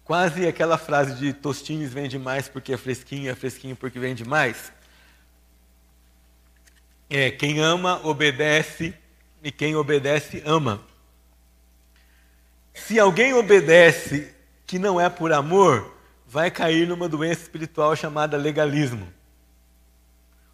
[0.04, 4.72] Quase aquela frase de Tostines vende mais porque é fresquinho, é fresquinho porque vende mais.
[7.10, 8.94] É, quem ama, obedece,
[9.42, 10.82] e quem obedece, ama.
[12.72, 14.34] Se alguém obedece
[14.66, 15.94] que não é por amor,
[16.26, 19.12] vai cair numa doença espiritual chamada legalismo.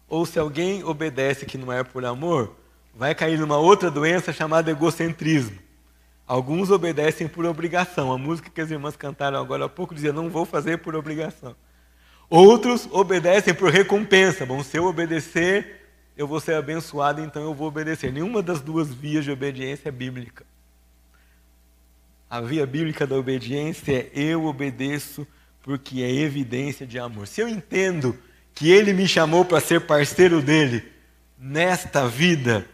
[0.07, 2.55] Ou se alguém obedece que não é por amor,
[2.95, 5.59] vai cair numa outra doença chamada egocentrismo.
[6.25, 8.11] Alguns obedecem por obrigação.
[8.11, 11.55] A música que as irmãs cantaram agora há pouco dizia: Não vou fazer por obrigação.
[12.29, 14.45] Outros obedecem por recompensa.
[14.45, 18.11] Bom, se eu obedecer, eu vou ser abençoado, então eu vou obedecer.
[18.11, 20.43] Nenhuma das duas vias de obediência é bíblica.
[22.27, 25.27] A via bíblica da obediência é eu obedeço
[25.61, 27.27] porque é evidência de amor.
[27.27, 28.17] Se eu entendo
[28.53, 30.83] que ele me chamou para ser parceiro dele
[31.37, 32.65] nesta vida,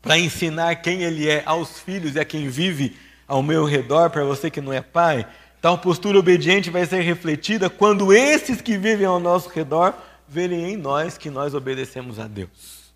[0.00, 4.24] para ensinar quem Ele é aos filhos e a quem vive ao meu redor, para
[4.24, 5.26] você que não é pai,
[5.60, 9.94] tal postura obediente vai ser refletida quando esses que vivem ao nosso redor
[10.26, 12.92] verem em nós que nós obedecemos a Deus.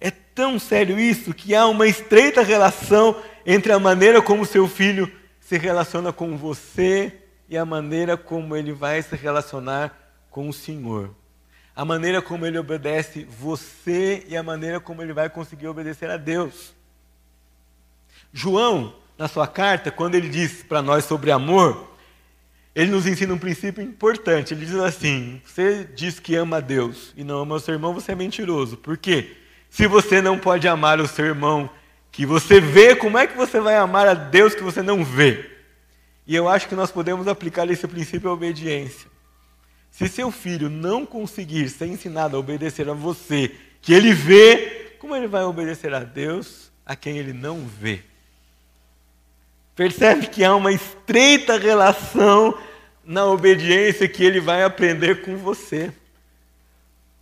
[0.00, 5.10] É tão sério isso que há uma estreita relação entre a maneira como seu filho
[5.40, 7.12] se relaciona com você
[7.48, 9.96] e a maneira como ele vai se relacionar
[10.30, 11.14] com o Senhor
[11.74, 16.16] a maneira como ele obedece você e a maneira como ele vai conseguir obedecer a
[16.16, 16.74] Deus.
[18.32, 21.92] João, na sua carta, quando ele diz para nós sobre amor,
[22.74, 24.54] ele nos ensina um princípio importante.
[24.54, 27.94] Ele diz assim: você diz que ama a Deus e não ama o seu irmão,
[27.94, 28.76] você é mentiroso.
[28.76, 29.36] Por quê?
[29.68, 31.70] Se você não pode amar o seu irmão
[32.10, 35.50] que você vê, como é que você vai amar a Deus que você não vê?
[36.26, 39.11] E eu acho que nós podemos aplicar esse princípio à obediência.
[39.92, 45.14] Se seu filho não conseguir ser ensinado a obedecer a você, que ele vê, como
[45.14, 48.00] ele vai obedecer a Deus a quem ele não vê?
[49.76, 52.58] Percebe que há uma estreita relação
[53.04, 55.92] na obediência que ele vai aprender com você.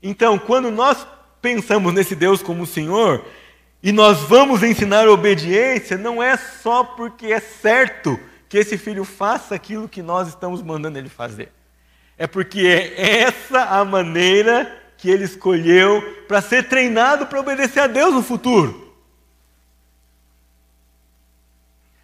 [0.00, 1.04] Então, quando nós
[1.42, 3.26] pensamos nesse Deus como o Senhor,
[3.82, 9.56] e nós vamos ensinar obediência, não é só porque é certo que esse filho faça
[9.56, 11.50] aquilo que nós estamos mandando ele fazer.
[12.20, 17.86] É porque é essa a maneira que ele escolheu para ser treinado para obedecer a
[17.86, 18.94] Deus no futuro.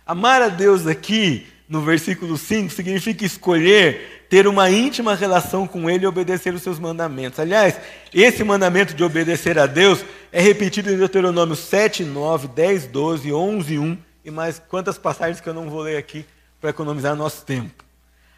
[0.07, 6.05] Amar a Deus aqui, no versículo 5, significa escolher ter uma íntima relação com Ele
[6.05, 7.39] e obedecer os seus mandamentos.
[7.39, 7.79] Aliás,
[8.15, 10.03] esse mandamento de obedecer a Deus
[10.33, 15.49] é repetido em Deuteronômio 7, 9, 10, 12, 11, 1 e mais quantas passagens que
[15.49, 16.25] eu não vou ler aqui
[16.59, 17.86] para economizar nosso tempo.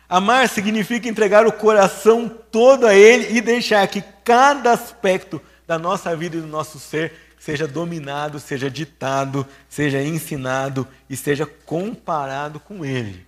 [0.08, 6.16] Amar significa entregar o coração todo a Ele e deixar que cada aspecto da nossa
[6.16, 12.84] vida e do nosso ser seja dominado, seja ditado, seja ensinado e seja comparado com
[12.84, 13.26] Ele.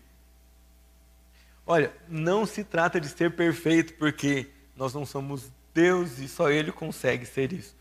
[1.66, 6.73] Olha, não se trata de ser perfeito, porque nós não somos Deus e só Ele
[6.73, 7.77] consegue ser isso.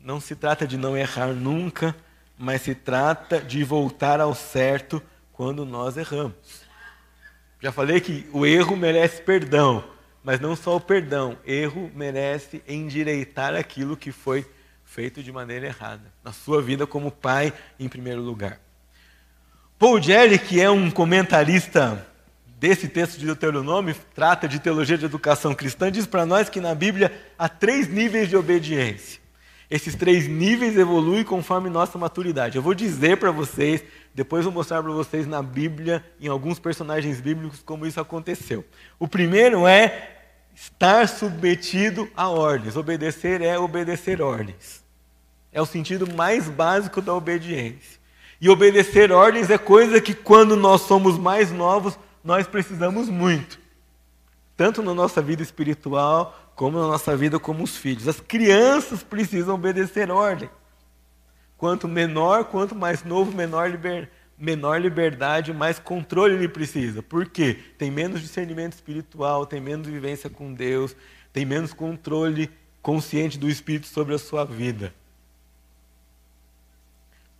[0.00, 1.94] Não se trata de não errar nunca,
[2.38, 6.67] mas se trata de voltar ao certo quando nós erramos.
[7.60, 9.84] Já falei que o erro merece perdão,
[10.22, 14.46] mas não só o perdão, erro merece endireitar aquilo que foi
[14.84, 18.60] feito de maneira errada, na sua vida como pai em primeiro lugar.
[19.78, 22.06] Paul Jelly, que é um comentarista
[22.58, 26.74] desse texto de Deuteronômio, trata de teologia de educação cristã, diz para nós que na
[26.74, 29.20] Bíblia há três níveis de obediência.
[29.70, 32.56] Esses três níveis evoluem conforme nossa maturidade.
[32.56, 37.20] Eu vou dizer para vocês, depois vou mostrar para vocês na Bíblia, em alguns personagens
[37.20, 38.64] bíblicos, como isso aconteceu.
[38.98, 40.16] O primeiro é
[40.54, 42.76] estar submetido a ordens.
[42.76, 44.82] Obedecer é obedecer ordens.
[45.52, 47.98] É o sentido mais básico da obediência.
[48.40, 53.58] E obedecer ordens é coisa que, quando nós somos mais novos, nós precisamos muito.
[54.56, 58.08] Tanto na nossa vida espiritual, como na nossa vida como os filhos.
[58.08, 60.50] As crianças precisam obedecer ordem.
[61.56, 67.00] Quanto menor, quanto mais novo, menor, liber, menor liberdade, mais controle ele precisa.
[67.00, 67.60] Por quê?
[67.78, 70.96] Tem menos discernimento espiritual, tem menos vivência com Deus,
[71.32, 72.50] tem menos controle
[72.82, 74.92] consciente do Espírito sobre a sua vida.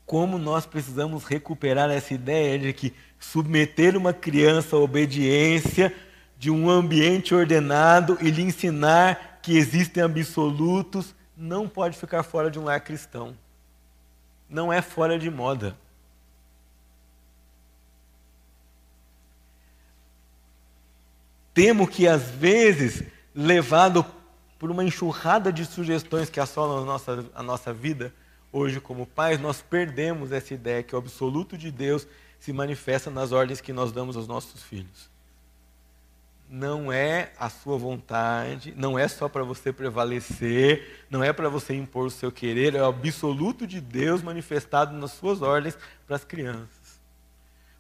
[0.07, 5.93] Como nós precisamos recuperar essa ideia de que submeter uma criança à obediência
[6.39, 12.59] de um ambiente ordenado e lhe ensinar que existem absolutos, não pode ficar fora de
[12.59, 13.37] um lar cristão.
[14.49, 15.77] Não é fora de moda.
[21.53, 23.03] Temo que, às vezes,
[23.35, 24.07] levado
[24.61, 28.15] por uma enxurrada de sugestões que assolam a nossa, a nossa vida,
[28.53, 32.07] hoje, como pais, nós perdemos essa ideia que o absoluto de Deus
[32.39, 35.18] se manifesta nas ordens que nós damos aos nossos filhos
[36.51, 41.75] não é a sua vontade, não é só para você prevalecer, não é para você
[41.75, 46.25] impor o seu querer, é o absoluto de Deus manifestado nas suas ordens para as
[46.25, 47.01] crianças.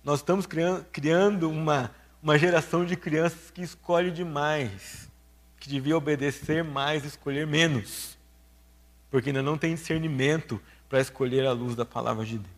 [0.05, 0.47] Nós estamos
[0.93, 1.91] criando uma,
[2.23, 5.11] uma geração de crianças que escolhe demais,
[5.59, 8.19] que devia obedecer mais, escolher menos,
[9.11, 12.58] porque ainda não tem discernimento para escolher a luz da palavra de Deus.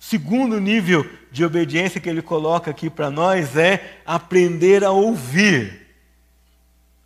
[0.00, 5.86] Segundo nível de obediência que ele coloca aqui para nós é aprender a ouvir.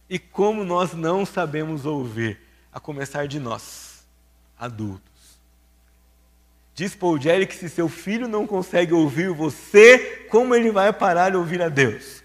[0.08, 2.38] E como nós não sabemos ouvir,
[2.72, 4.06] a começar de nós,
[4.56, 5.12] adultos.
[6.72, 11.30] Diz Paul Jerry que se seu filho não consegue ouvir você, como ele vai parar
[11.30, 12.22] de ouvir a Deus?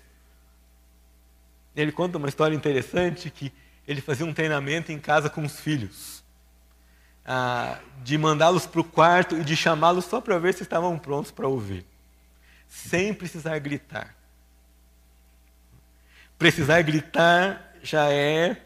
[1.76, 3.52] Ele conta uma história interessante que
[3.88, 6.19] ele fazia um treinamento em casa com os filhos
[7.32, 11.30] ah, de mandá-los para o quarto e de chamá-los só para ver se estavam prontos
[11.30, 11.86] para ouvir,
[12.68, 14.16] sem precisar gritar.
[16.40, 18.60] Precisar gritar já é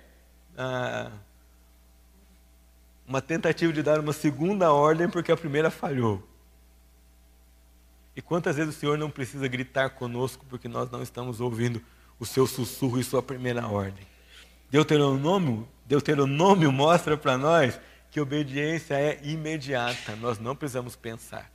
[0.57, 1.11] ah,
[3.05, 6.25] uma tentativa de dar uma segunda ordem porque a primeira falhou.
[8.15, 11.81] E quantas vezes o Senhor não precisa gritar conosco porque nós não estamos ouvindo
[12.17, 14.07] o seu sussurro e sua primeira ordem?
[14.71, 17.77] Deuteronômio, Deuteronômio mostra para nós
[18.13, 21.49] que obediência é imediata, nós não precisamos pensar.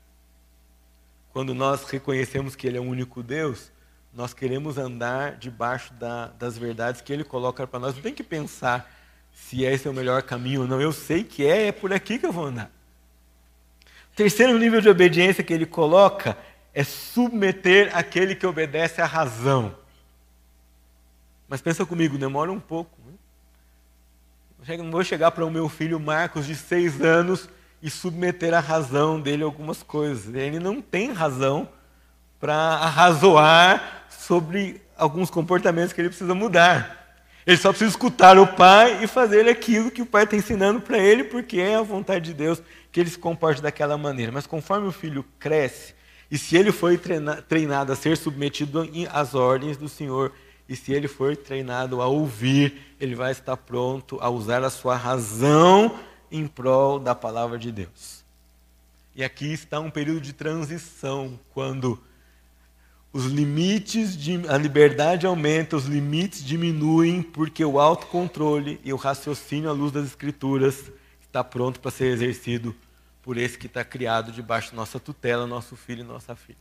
[1.31, 3.71] Quando nós reconhecemos que Ele é o único Deus,
[4.13, 7.95] nós queremos andar debaixo da, das verdades que Ele coloca para nós.
[7.95, 8.93] Não tem que pensar
[9.33, 10.81] se esse é o melhor caminho ou não.
[10.81, 12.73] Eu sei que é, é por aqui que eu vou andar.
[14.13, 16.37] O terceiro nível de obediência que Ele coloca
[16.75, 19.77] é submeter aquele que obedece à razão.
[21.49, 22.99] Mas pensa comigo, demora um pouco.
[24.67, 27.49] Não vou chegar para o meu filho Marcos, de seis anos,
[27.83, 30.35] e submeter a razão dele a algumas coisas.
[30.35, 31.69] Ele não tem razão
[32.41, 36.99] para arrazoar sobre alguns comportamentos que ele precisa mudar.
[37.47, 40.99] Ele só precisa escutar o pai e fazer aquilo que o pai está ensinando para
[40.99, 42.61] ele, porque é a vontade de Deus
[42.93, 44.31] que ele se comporte daquela maneira.
[44.31, 45.95] Mas conforme o filho cresce,
[46.31, 47.01] e se ele foi
[47.49, 50.33] treinado a ser submetido às ordens do Senhor,
[50.69, 54.97] e se ele for treinado a ouvir, ele vai estar pronto a usar a sua
[54.97, 55.99] razão
[56.31, 58.25] em prol da palavra de Deus.
[59.15, 62.01] E aqui está um período de transição, quando
[63.13, 69.71] os limites, de, a liberdade aumenta, os limites diminuem, porque o autocontrole e o raciocínio
[69.71, 72.77] à luz das Escrituras está pronto para ser exercido
[73.23, 76.59] por esse que está criado debaixo da nossa tutela, nosso filho e nossa filha.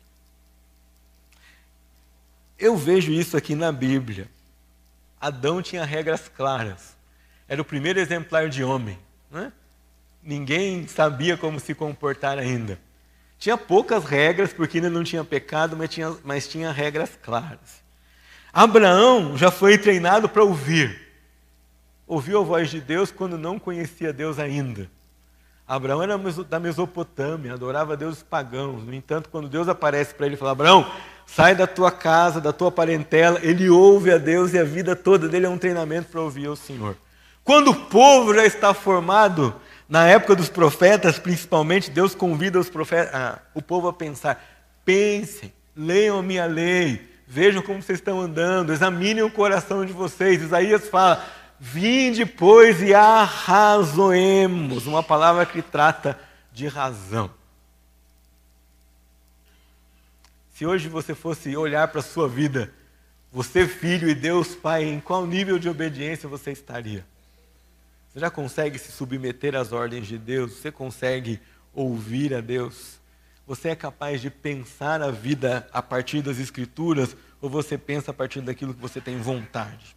[2.58, 4.30] Eu vejo isso aqui na Bíblia.
[5.20, 6.96] Adão tinha regras claras.
[7.48, 8.98] Era o primeiro exemplar de homem.
[9.32, 9.52] Né?
[10.22, 12.80] Ninguém sabia como se comportar ainda.
[13.40, 17.84] Tinha poucas regras, porque ainda não tinha pecado, mas tinha, mas tinha regras claras.
[18.52, 21.08] Abraão já foi treinado para ouvir.
[22.08, 24.90] Ouviu a voz de Deus quando não conhecia Deus ainda.
[25.68, 28.84] Abraão era da Mesopotâmia, adorava deuses pagãos.
[28.84, 30.90] No entanto, quando Deus aparece para ele e fala: Abraão,
[31.28, 35.28] sai da tua casa, da tua parentela, ele ouve a Deus e a vida toda
[35.28, 36.98] dele é um treinamento para ouvir ao Senhor.
[37.44, 39.54] Quando o povo já está formado,
[39.88, 44.44] na época dos profetas, principalmente, Deus convida os profetas, ah, o povo a pensar:
[44.84, 50.42] pensem, leiam a minha lei, vejam como vocês estão andando, examinem o coração de vocês.
[50.42, 51.24] Isaías fala:
[51.60, 56.18] Vinde, pois, e arrazoemos, uma palavra que trata
[56.52, 57.37] de razão.
[60.58, 62.74] Se hoje você fosse olhar para a sua vida,
[63.32, 67.06] você filho e Deus Pai, em qual nível de obediência você estaria?
[68.10, 70.54] Você já consegue se submeter às ordens de Deus?
[70.54, 71.40] Você consegue
[71.76, 73.00] ouvir a Deus?
[73.46, 78.14] Você é capaz de pensar a vida a partir das Escrituras ou você pensa a
[78.16, 79.96] partir daquilo que você tem vontade?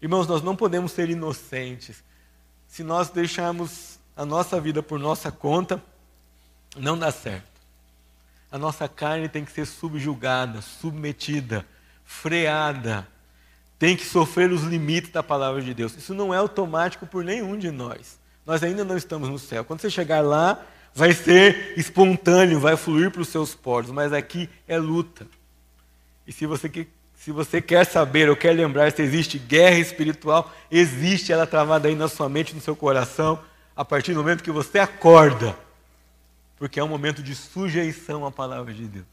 [0.00, 2.04] Irmãos, nós não podemos ser inocentes.
[2.68, 5.82] Se nós deixarmos a nossa vida por nossa conta,
[6.76, 7.57] não dá certo.
[8.50, 11.66] A nossa carne tem que ser subjugada, submetida,
[12.04, 13.06] freada.
[13.78, 15.96] Tem que sofrer os limites da palavra de Deus.
[15.96, 18.18] Isso não é automático por nenhum de nós.
[18.46, 19.64] Nós ainda não estamos no céu.
[19.64, 24.48] Quando você chegar lá, vai ser espontâneo, vai fluir para os seus poros, mas aqui
[24.66, 25.26] é luta.
[26.26, 31.32] E se você, se você quer saber ou quer lembrar se existe guerra espiritual, existe
[31.32, 33.38] ela travada aí na sua mente, no seu coração,
[33.76, 35.54] a partir do momento que você acorda
[36.58, 39.06] porque é um momento de sujeição à palavra de Deus.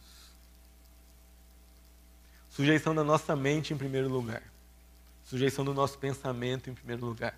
[2.50, 4.42] Sujeição da nossa mente em primeiro lugar.
[5.24, 7.38] Sujeição do nosso pensamento em primeiro lugar.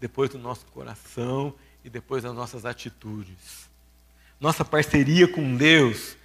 [0.00, 3.68] Depois do nosso coração e depois das nossas atitudes.
[4.40, 6.16] Nossa parceria com Deus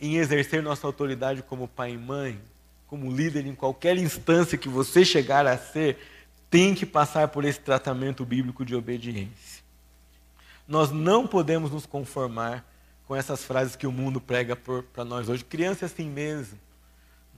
[0.00, 2.40] em exercer nossa autoridade como pai e mãe,
[2.86, 5.98] como líder em qualquer instância que você chegar a ser,
[6.50, 9.53] tem que passar por esse tratamento bíblico de obediência.
[10.66, 12.64] Nós não podemos nos conformar
[13.06, 15.44] com essas frases que o mundo prega para nós hoje.
[15.44, 16.58] Criança é assim mesmo,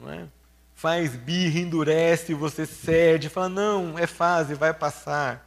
[0.01, 0.27] não é?
[0.75, 5.45] Faz birra, endurece, você cede, fala, não, é fase, vai passar.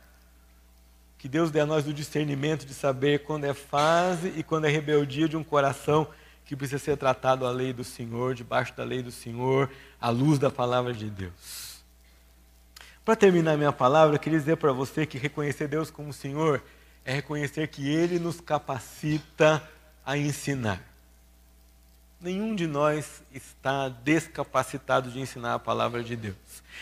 [1.18, 4.70] Que Deus dê a nós o discernimento de saber quando é fase e quando é
[4.70, 6.08] rebeldia de um coração
[6.46, 9.70] que precisa ser tratado à lei do Senhor, debaixo da lei do Senhor,
[10.02, 11.84] à luz da palavra de Deus.
[13.06, 16.64] Para terminar minha palavra, eu queria dizer para você que reconhecer Deus como Senhor
[17.10, 19.68] é reconhecer que Ele nos capacita
[20.06, 20.80] a ensinar.
[22.22, 26.36] Nenhum de nós está descapacitado de ensinar a palavra de Deus.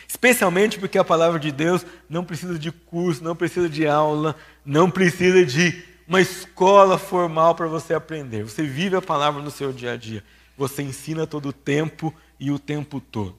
[0.05, 4.91] Especialmente porque a palavra de Deus não precisa de curso, não precisa de aula, não
[4.91, 8.43] precisa de uma escola formal para você aprender.
[8.43, 10.21] Você vive a palavra no seu dia a dia.
[10.57, 13.37] Você ensina todo o tempo e o tempo todo.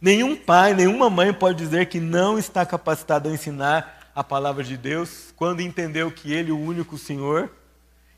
[0.00, 4.76] Nenhum pai, nenhuma mãe pode dizer que não está capacitado a ensinar a palavra de
[4.76, 7.50] Deus, quando entendeu que Ele, o único Senhor,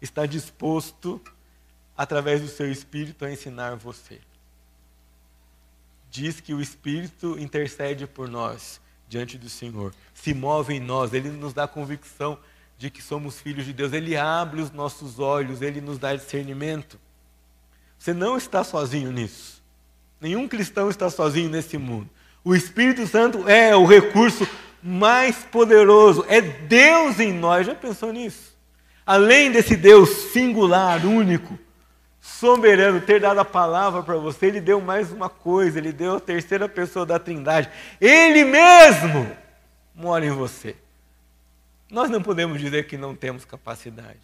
[0.01, 1.21] está disposto,
[1.97, 4.21] através do seu Espírito, a ensinar você.
[6.11, 11.29] Diz que o Espírito intercede por nós diante do Senhor, se move em nós, Ele
[11.31, 12.39] nos dá convicção
[12.77, 16.99] de que somos filhos de Deus, Ele abre os nossos olhos, Ele nos dá discernimento.
[17.99, 19.63] Você não está sozinho nisso.
[20.21, 22.11] Nenhum cristão está sozinho nesse mundo.
[22.43, 24.47] O Espírito Santo é o recurso
[24.85, 26.27] mais poderoso.
[26.29, 27.67] É Deus em nós.
[27.67, 28.55] Já pensou nisso?
[29.07, 31.59] Além desse Deus singular, único,
[32.21, 36.21] soberano, ter dado a palavra para você, ele deu mais uma coisa, ele deu a
[36.21, 37.71] terceira pessoa da Trindade.
[37.99, 39.31] Ele mesmo
[39.95, 40.77] mora em você.
[41.91, 44.21] Nós não podemos dizer que não temos capacidade.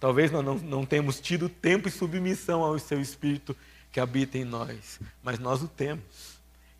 [0.00, 3.56] Talvez nós não, não temos tido tempo e submissão ao seu Espírito
[3.92, 6.33] que habita em nós, mas nós o temos.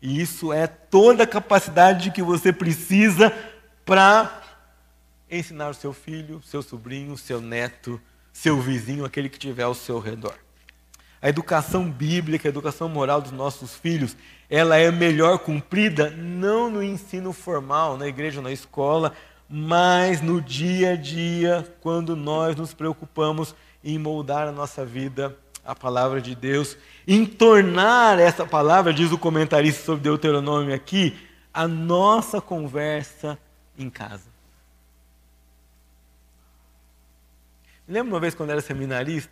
[0.05, 3.33] E isso é toda a capacidade que você precisa
[3.83, 4.39] para
[5.31, 7.99] ensinar o seu filho, seu sobrinho, seu neto,
[8.31, 10.35] seu vizinho, aquele que tiver ao seu redor.
[11.19, 14.15] A educação bíblica, a educação moral dos nossos filhos,
[14.47, 19.11] ela é melhor cumprida não no ensino formal, na igreja, na escola,
[19.49, 25.35] mas no dia a dia, quando nós nos preocupamos em moldar a nossa vida
[25.65, 31.17] a palavra de Deus, em tornar essa palavra, diz o comentarista sobre Deuteronômio aqui,
[31.51, 33.37] a nossa conversa
[33.77, 34.35] em casa.
[37.87, 39.31] Lembra uma vez quando era seminarista?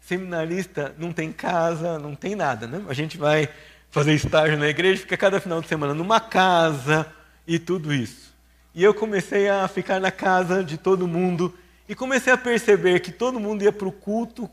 [0.00, 2.82] Seminarista não tem casa, não tem nada, né?
[2.88, 3.48] A gente vai
[3.90, 7.06] fazer estágio na igreja, fica cada final de semana numa casa
[7.46, 8.34] e tudo isso.
[8.74, 11.56] E eu comecei a ficar na casa de todo mundo
[11.88, 14.48] e comecei a perceber que todo mundo ia para o culto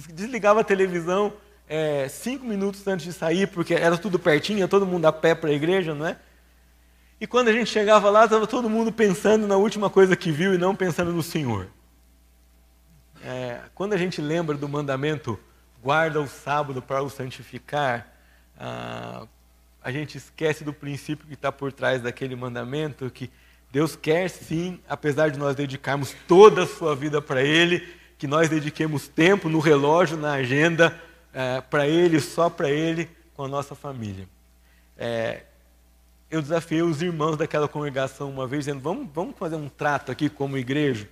[0.00, 1.32] desligava a televisão
[1.68, 5.50] é, cinco minutos antes de sair, porque era tudo pertinho, todo mundo a pé para
[5.50, 6.16] a igreja, não é?
[7.20, 10.54] E quando a gente chegava lá, estava todo mundo pensando na última coisa que viu
[10.54, 11.68] e não pensando no Senhor.
[13.24, 15.38] É, quando a gente lembra do mandamento,
[15.82, 18.12] guarda o sábado para o santificar,
[18.58, 19.26] ah,
[19.82, 23.30] a gente esquece do princípio que está por trás daquele mandamento, que
[23.70, 27.86] Deus quer sim, apesar de nós dedicarmos toda a sua vida para Ele,
[28.18, 30.98] que nós dediquemos tempo no relógio, na agenda,
[31.32, 34.28] é, para Ele, só para Ele, com a nossa família.
[34.96, 35.42] É,
[36.30, 40.28] eu desafiei os irmãos daquela congregação uma vez, dizendo: vamos, vamos fazer um trato aqui
[40.28, 41.08] como igreja.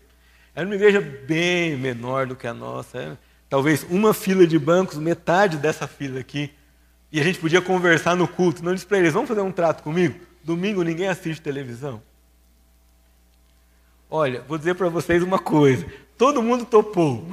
[0.55, 5.57] Era uma igreja bem menor do que a nossa, talvez uma fila de bancos, metade
[5.57, 6.53] dessa fila aqui.
[7.11, 8.65] E a gente podia conversar no culto.
[8.65, 10.19] Não disse para eles: vamos fazer um trato comigo?
[10.43, 12.03] Domingo ninguém assiste televisão.
[14.11, 15.87] Olha, vou dizer para vocês uma coisa:
[16.23, 17.27] todo mundo topou.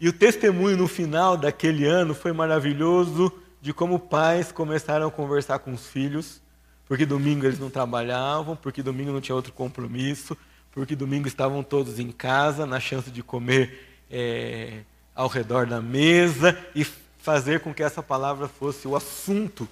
[0.00, 5.60] E o testemunho no final daquele ano foi maravilhoso de como pais começaram a conversar
[5.60, 6.42] com os filhos,
[6.84, 10.36] porque domingo eles não trabalhavam, porque domingo não tinha outro compromisso,
[10.72, 14.80] porque domingo estavam todos em casa, na chance de comer é,
[15.14, 16.84] ao redor da mesa e
[17.18, 19.68] fazer com que essa palavra fosse o assunto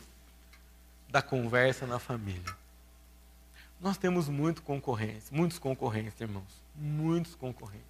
[1.09, 2.57] da conversa na família.
[3.81, 7.90] Nós temos muito concorrência, muitos concorrentes, irmãos, muitos concorrentes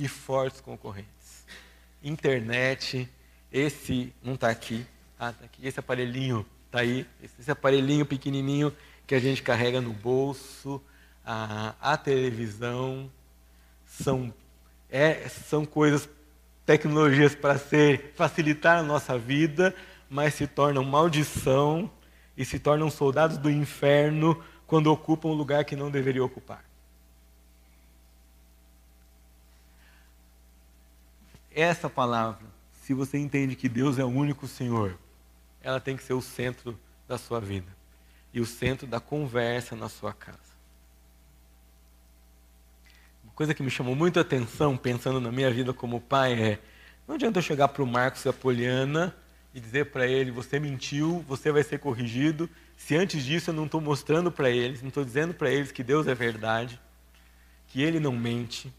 [0.00, 1.44] e fortes concorrentes.
[2.02, 3.06] Internet,
[3.52, 4.86] esse não está aqui,
[5.18, 8.74] ah, tá aqui, esse aparelhinho está aí, esse aparelhinho pequenininho
[9.06, 10.80] que a gente carrega no bolso,
[11.24, 13.10] a, a televisão,
[13.84, 14.32] são,
[14.88, 16.08] é, são coisas,
[16.64, 19.74] tecnologias para ser facilitar a nossa vida,
[20.08, 21.90] mas se tornam maldição
[22.36, 26.69] e se tornam soldados do inferno quando ocupam um lugar que não deveria ocupar.
[31.50, 34.98] Essa palavra, se você entende que Deus é o único Senhor,
[35.62, 36.78] ela tem que ser o centro
[37.08, 37.66] da sua vida
[38.32, 40.38] e o centro da conversa na sua casa.
[43.24, 46.58] Uma coisa que me chamou muito a atenção, pensando na minha vida como pai, é:
[47.06, 49.14] não adianta eu chegar para o Marcos e a Poliana
[49.52, 53.66] e dizer para ele: você mentiu, você vai ser corrigido, se antes disso eu não
[53.66, 56.80] estou mostrando para eles, não estou dizendo para eles que Deus é verdade,
[57.68, 58.72] que Ele não mente,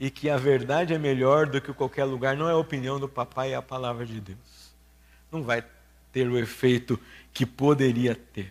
[0.00, 3.06] e que a verdade é melhor do que qualquer lugar, não é a opinião do
[3.06, 4.72] papai, é a palavra de Deus.
[5.30, 5.62] Não vai
[6.10, 6.98] ter o efeito
[7.34, 8.50] que poderia ter.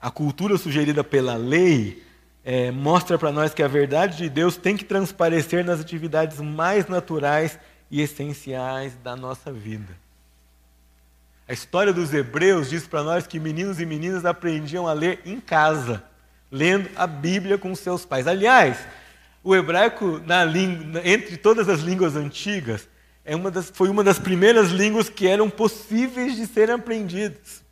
[0.00, 2.02] A cultura sugerida pela lei
[2.42, 6.88] é, mostra para nós que a verdade de Deus tem que transparecer nas atividades mais
[6.88, 7.58] naturais
[7.90, 9.94] e essenciais da nossa vida.
[11.46, 15.38] A história dos hebreus diz para nós que meninos e meninas aprendiam a ler em
[15.38, 16.02] casa,
[16.50, 18.26] lendo a Bíblia com seus pais.
[18.26, 18.78] Aliás,
[19.44, 22.88] o hebraico, língua, entre todas as línguas antigas,
[23.22, 27.62] é uma das, foi uma das primeiras línguas que eram possíveis de serem aprendidas.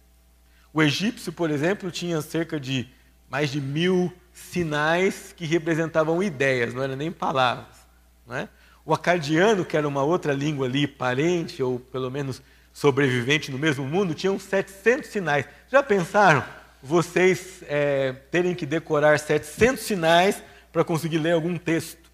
[0.73, 2.87] O egípcio, por exemplo, tinha cerca de
[3.29, 7.83] mais de mil sinais que representavam ideias, não eram nem palavras.
[8.31, 8.49] É?
[8.85, 12.43] O acadiano, que era uma outra língua ali, parente, ou pelo menos
[12.73, 15.47] sobrevivente no mesmo mundo tinham 700 sinais.
[15.71, 16.45] Já pensaram
[16.83, 20.43] vocês é, terem que decorar 700 sinais
[20.73, 22.11] para conseguir ler algum texto?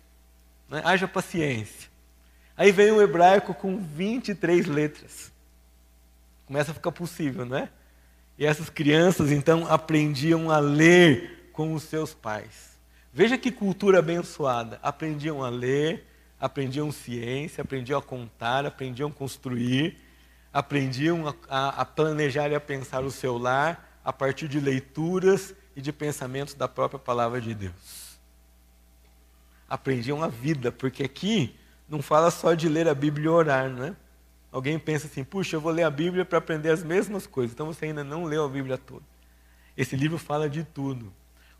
[0.68, 0.82] Né?
[0.84, 1.88] Haja paciência.
[2.56, 5.32] Aí vem o hebraico com 23 letras.
[6.46, 7.68] Começa a ficar possível, não é?
[8.36, 12.78] E essas crianças então aprendiam a ler com os seus pais.
[13.12, 14.78] Veja que cultura abençoada.
[14.82, 16.06] Aprendiam a ler,
[16.40, 20.08] aprendiam ciência, aprendiam a contar, aprendiam a construir
[20.52, 25.80] aprendiam a, a planejar e a pensar o seu lar a partir de leituras e
[25.80, 28.07] de pensamentos da própria palavra de Deus.
[29.68, 31.54] Aprendiam a vida, porque aqui
[31.88, 33.96] não fala só de ler a Bíblia e orar, não é?
[34.50, 37.66] Alguém pensa assim, puxa, eu vou ler a Bíblia para aprender as mesmas coisas, então
[37.66, 39.04] você ainda não leu a Bíblia toda.
[39.76, 41.12] Esse livro fala de tudo.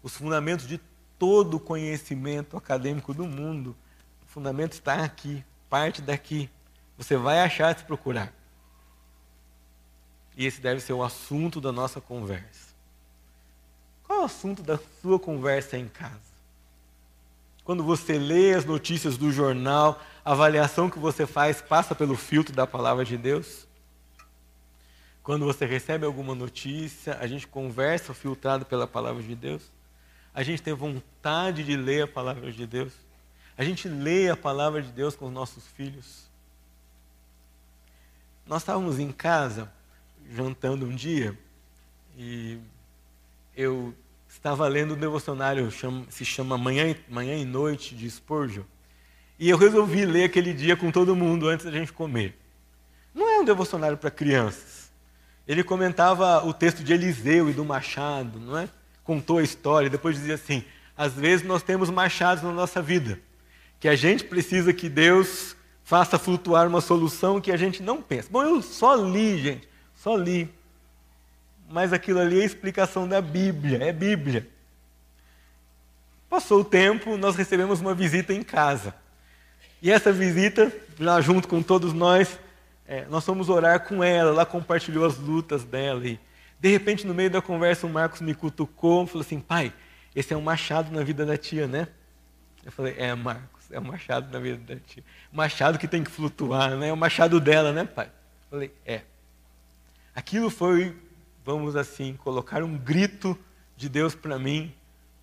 [0.03, 0.81] Os fundamentos de
[1.19, 3.77] todo o conhecimento acadêmico do mundo.
[4.23, 6.49] O fundamento está aqui, parte daqui.
[6.97, 8.33] Você vai achar se procurar.
[10.37, 12.75] E esse deve ser o assunto da nossa conversa.
[14.05, 16.28] Qual é o assunto da sua conversa em casa?
[17.69, 22.57] Quando você lê as notícias do jornal, a avaliação que você faz passa pelo filtro
[22.57, 23.69] da palavra de Deus?
[25.23, 29.71] Quando você recebe alguma notícia, a gente conversa filtrado pela palavra de Deus?
[30.33, 32.95] A gente tem vontade de ler a palavra de Deus?
[33.55, 36.23] A gente lê a palavra de Deus com os nossos filhos?
[38.47, 39.71] Nós estávamos em casa
[40.31, 41.39] jantando um dia
[42.16, 42.59] e
[43.55, 43.95] eu
[44.39, 45.68] estava lendo um devocionário,
[46.09, 48.62] se chama Manhã, Manhã e Noite de Spurgeon,
[49.36, 52.39] e eu resolvi ler aquele dia com todo mundo antes da gente comer.
[53.12, 54.93] Não é um devocionário para crianças.
[55.47, 58.68] Ele comentava o texto de Eliseu e do machado, não é?
[59.03, 60.62] Contou a história, depois dizia assim:
[60.97, 63.18] às vezes nós temos machados na nossa vida,
[63.80, 68.28] que a gente precisa que Deus faça flutuar uma solução que a gente não pensa.
[68.30, 70.49] Bom, eu só li, gente, só li.
[71.69, 74.49] Mas aquilo ali é a explicação da Bíblia, é Bíblia.
[76.29, 78.95] Passou o tempo, nós recebemos uma visita em casa.
[79.81, 82.39] E essa visita, já junto com todos nós,
[82.87, 86.07] é, nós fomos orar com ela, ela compartilhou as lutas dela.
[86.07, 86.19] E,
[86.59, 89.73] de repente, no meio da conversa, o Marcos me cutucou falou assim: pai,
[90.16, 91.87] esse é um machado na vida da tia, né?
[92.64, 95.05] Eu falei: é, Marcos, é um machado na vida da tia.
[95.31, 96.89] Machado que tem que flutuar, né?
[96.89, 98.07] É o machado dela, né, pai?
[98.07, 99.03] Eu falei: é.
[100.14, 100.97] Aquilo foi,
[101.49, 103.35] vamos assim, colocar um grito
[103.75, 104.71] de Deus para mim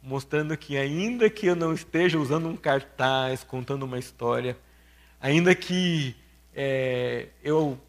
[0.02, 4.58] mostrando que ainda que eu não esteja usando um cartaz, contando uma história,
[5.22, 6.16] ainda que
[6.52, 7.80] é, eu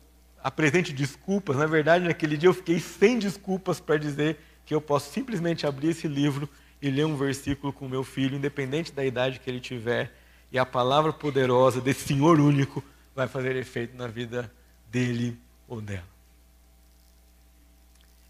[0.45, 5.11] apresente desculpas, na verdade naquele dia eu fiquei sem desculpas para dizer que eu posso
[5.11, 6.47] simplesmente abrir esse livro
[6.83, 10.13] e ler um versículo com meu filho, independente da idade que ele tiver,
[10.53, 12.85] e a palavra poderosa desse Senhor único
[13.15, 14.53] vai fazer efeito na vida
[14.91, 16.16] dele ou dela.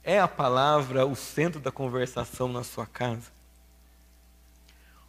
[0.08, 3.28] É a palavra o centro da conversação na sua casa?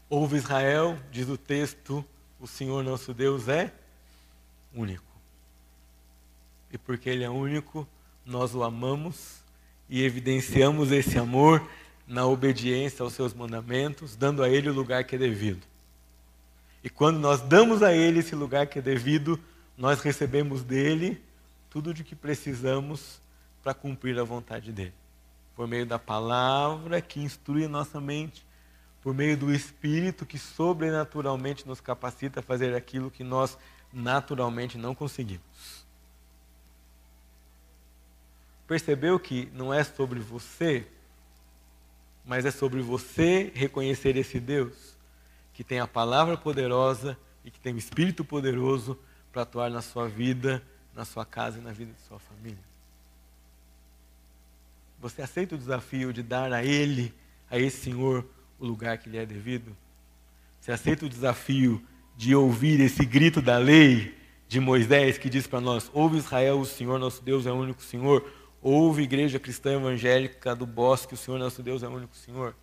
[0.09, 2.03] Ouve Israel, diz o texto,
[2.39, 3.71] o Senhor nosso Deus é
[4.73, 5.05] único.
[6.71, 7.87] E porque Ele é único,
[8.25, 9.43] nós o amamos
[9.87, 11.69] e evidenciamos esse amor
[12.07, 15.61] na obediência aos seus mandamentos, dando a Ele o lugar que é devido.
[16.83, 19.39] E quando nós damos a Ele esse lugar que é devido,
[19.77, 21.21] nós recebemos dele
[21.69, 23.21] tudo o que precisamos
[23.61, 24.93] para cumprir a vontade dele.
[25.55, 28.45] Por meio da palavra que instrui nossa mente,
[29.01, 33.57] por meio do Espírito que sobrenaturalmente nos capacita a fazer aquilo que nós
[33.91, 35.85] naturalmente não conseguimos.
[38.67, 40.85] Percebeu que não é sobre você,
[42.25, 44.97] mas é sobre você reconhecer esse Deus
[45.53, 48.99] que tem a palavra poderosa e que tem o Espírito poderoso
[49.31, 50.61] para atuar na sua vida,
[50.93, 52.63] na sua casa e na vida de sua família.
[54.99, 57.13] Você aceita o desafio de dar a Ele,
[57.49, 58.25] a esse Senhor,
[58.59, 59.75] o lugar que lhe é devido?
[60.59, 61.81] Você aceita o desafio
[62.15, 64.17] de ouvir esse grito da lei
[64.47, 67.81] de Moisés que diz para nós: Ouve Israel, o Senhor nosso Deus é o único
[67.83, 68.25] Senhor.
[68.61, 72.55] Ouve Igreja Cristã Evangélica do Bosque, o Senhor nosso Deus é o único Senhor.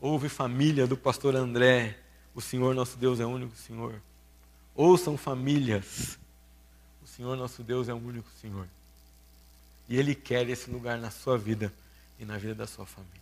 [0.00, 1.98] Ouve família do pastor André,
[2.34, 4.00] o Senhor nosso Deus é o único Senhor.
[4.74, 6.18] Ouçam famílias,
[7.02, 8.68] o Senhor nosso Deus é o único Senhor.
[9.88, 11.72] E Ele quer esse lugar na sua vida
[12.18, 13.20] e na vida da sua família.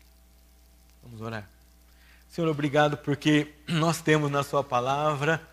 [1.03, 1.49] Vamos orar.
[2.31, 5.47] Senhor, obrigado porque nós temos na Sua palavra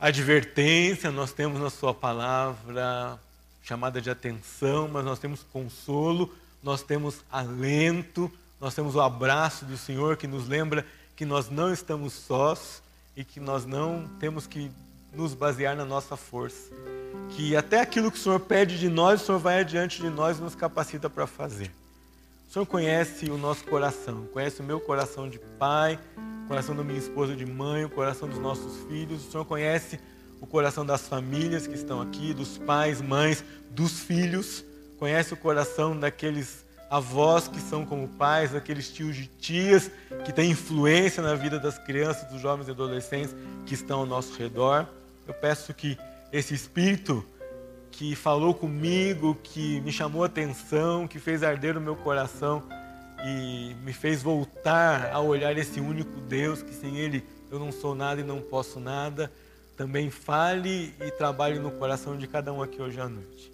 [0.00, 3.20] advertência, nós temos na Sua palavra
[3.62, 9.76] chamada de atenção, mas nós temos consolo, nós temos alento, nós temos o abraço do
[9.76, 12.82] Senhor que nos lembra que nós não estamos sós
[13.16, 14.70] e que nós não temos que
[15.16, 16.72] nos basear na nossa força.
[17.30, 20.38] Que até aquilo que o Senhor pede de nós, o Senhor vai adiante de nós
[20.38, 21.70] e nos capacita para fazer.
[22.48, 25.98] O Senhor conhece o nosso coração, conhece o meu coração de pai,
[26.44, 29.26] o coração da minha esposa de mãe, o coração dos nossos filhos.
[29.26, 29.98] O Senhor conhece
[30.40, 34.64] o coração das famílias que estão aqui, dos pais, mães, dos filhos.
[34.98, 39.90] Conhece o coração daqueles avós que são como pais, daqueles tios e tias
[40.24, 43.34] que têm influência na vida das crianças, dos jovens e adolescentes
[43.66, 44.86] que estão ao nosso redor.
[45.26, 45.98] Eu peço que
[46.32, 47.24] esse espírito
[47.90, 52.62] que falou comigo, que me chamou atenção, que fez arder o meu coração
[53.24, 57.94] e me fez voltar a olhar esse único Deus, que sem Ele eu não sou
[57.94, 59.32] nada e não posso nada,
[59.76, 63.52] também fale e trabalhe no coração de cada um aqui hoje à noite.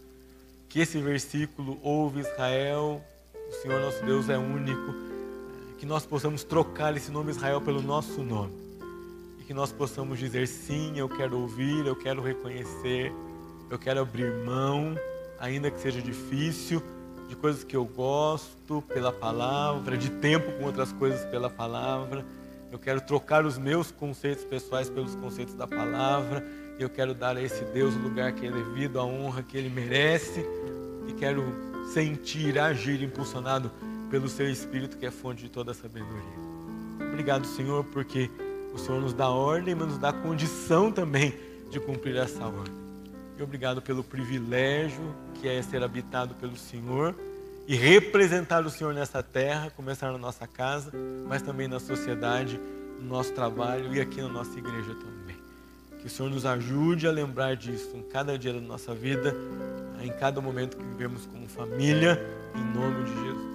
[0.68, 3.02] Que esse versículo, ouve Israel,
[3.48, 4.94] o Senhor nosso Deus é único,
[5.78, 8.61] que nós possamos trocar esse nome Israel pelo nosso nome.
[9.52, 13.12] Que nós possamos dizer sim, eu quero ouvir, eu quero reconhecer
[13.68, 14.94] eu quero abrir mão,
[15.38, 16.82] ainda que seja difícil,
[17.28, 22.24] de coisas que eu gosto pela palavra, de tempo com outras coisas pela palavra.
[22.70, 26.42] Eu quero trocar os meus conceitos pessoais pelos conceitos da palavra.
[26.78, 29.68] Eu quero dar a esse Deus o lugar que é devido, a honra que ele
[29.68, 30.40] merece.
[31.06, 31.44] E quero
[31.92, 33.70] sentir, agir impulsionado
[34.10, 36.40] pelo seu Espírito, que é fonte de toda a sabedoria.
[37.10, 38.30] Obrigado, Senhor, porque
[38.72, 41.34] o Senhor nos dá ordem, mas nos dá condição também
[41.70, 42.74] de cumprir essa ordem.
[43.38, 47.14] E obrigado pelo privilégio que é ser habitado pelo Senhor
[47.66, 50.92] e representar o Senhor nessa terra, começar na nossa casa,
[51.26, 52.60] mas também na sociedade,
[53.00, 55.36] no nosso trabalho e aqui na nossa igreja também.
[55.98, 59.34] Que o Senhor nos ajude a lembrar disso em cada dia da nossa vida,
[60.02, 62.20] em cada momento que vivemos como família,
[62.54, 63.51] em nome de Jesus.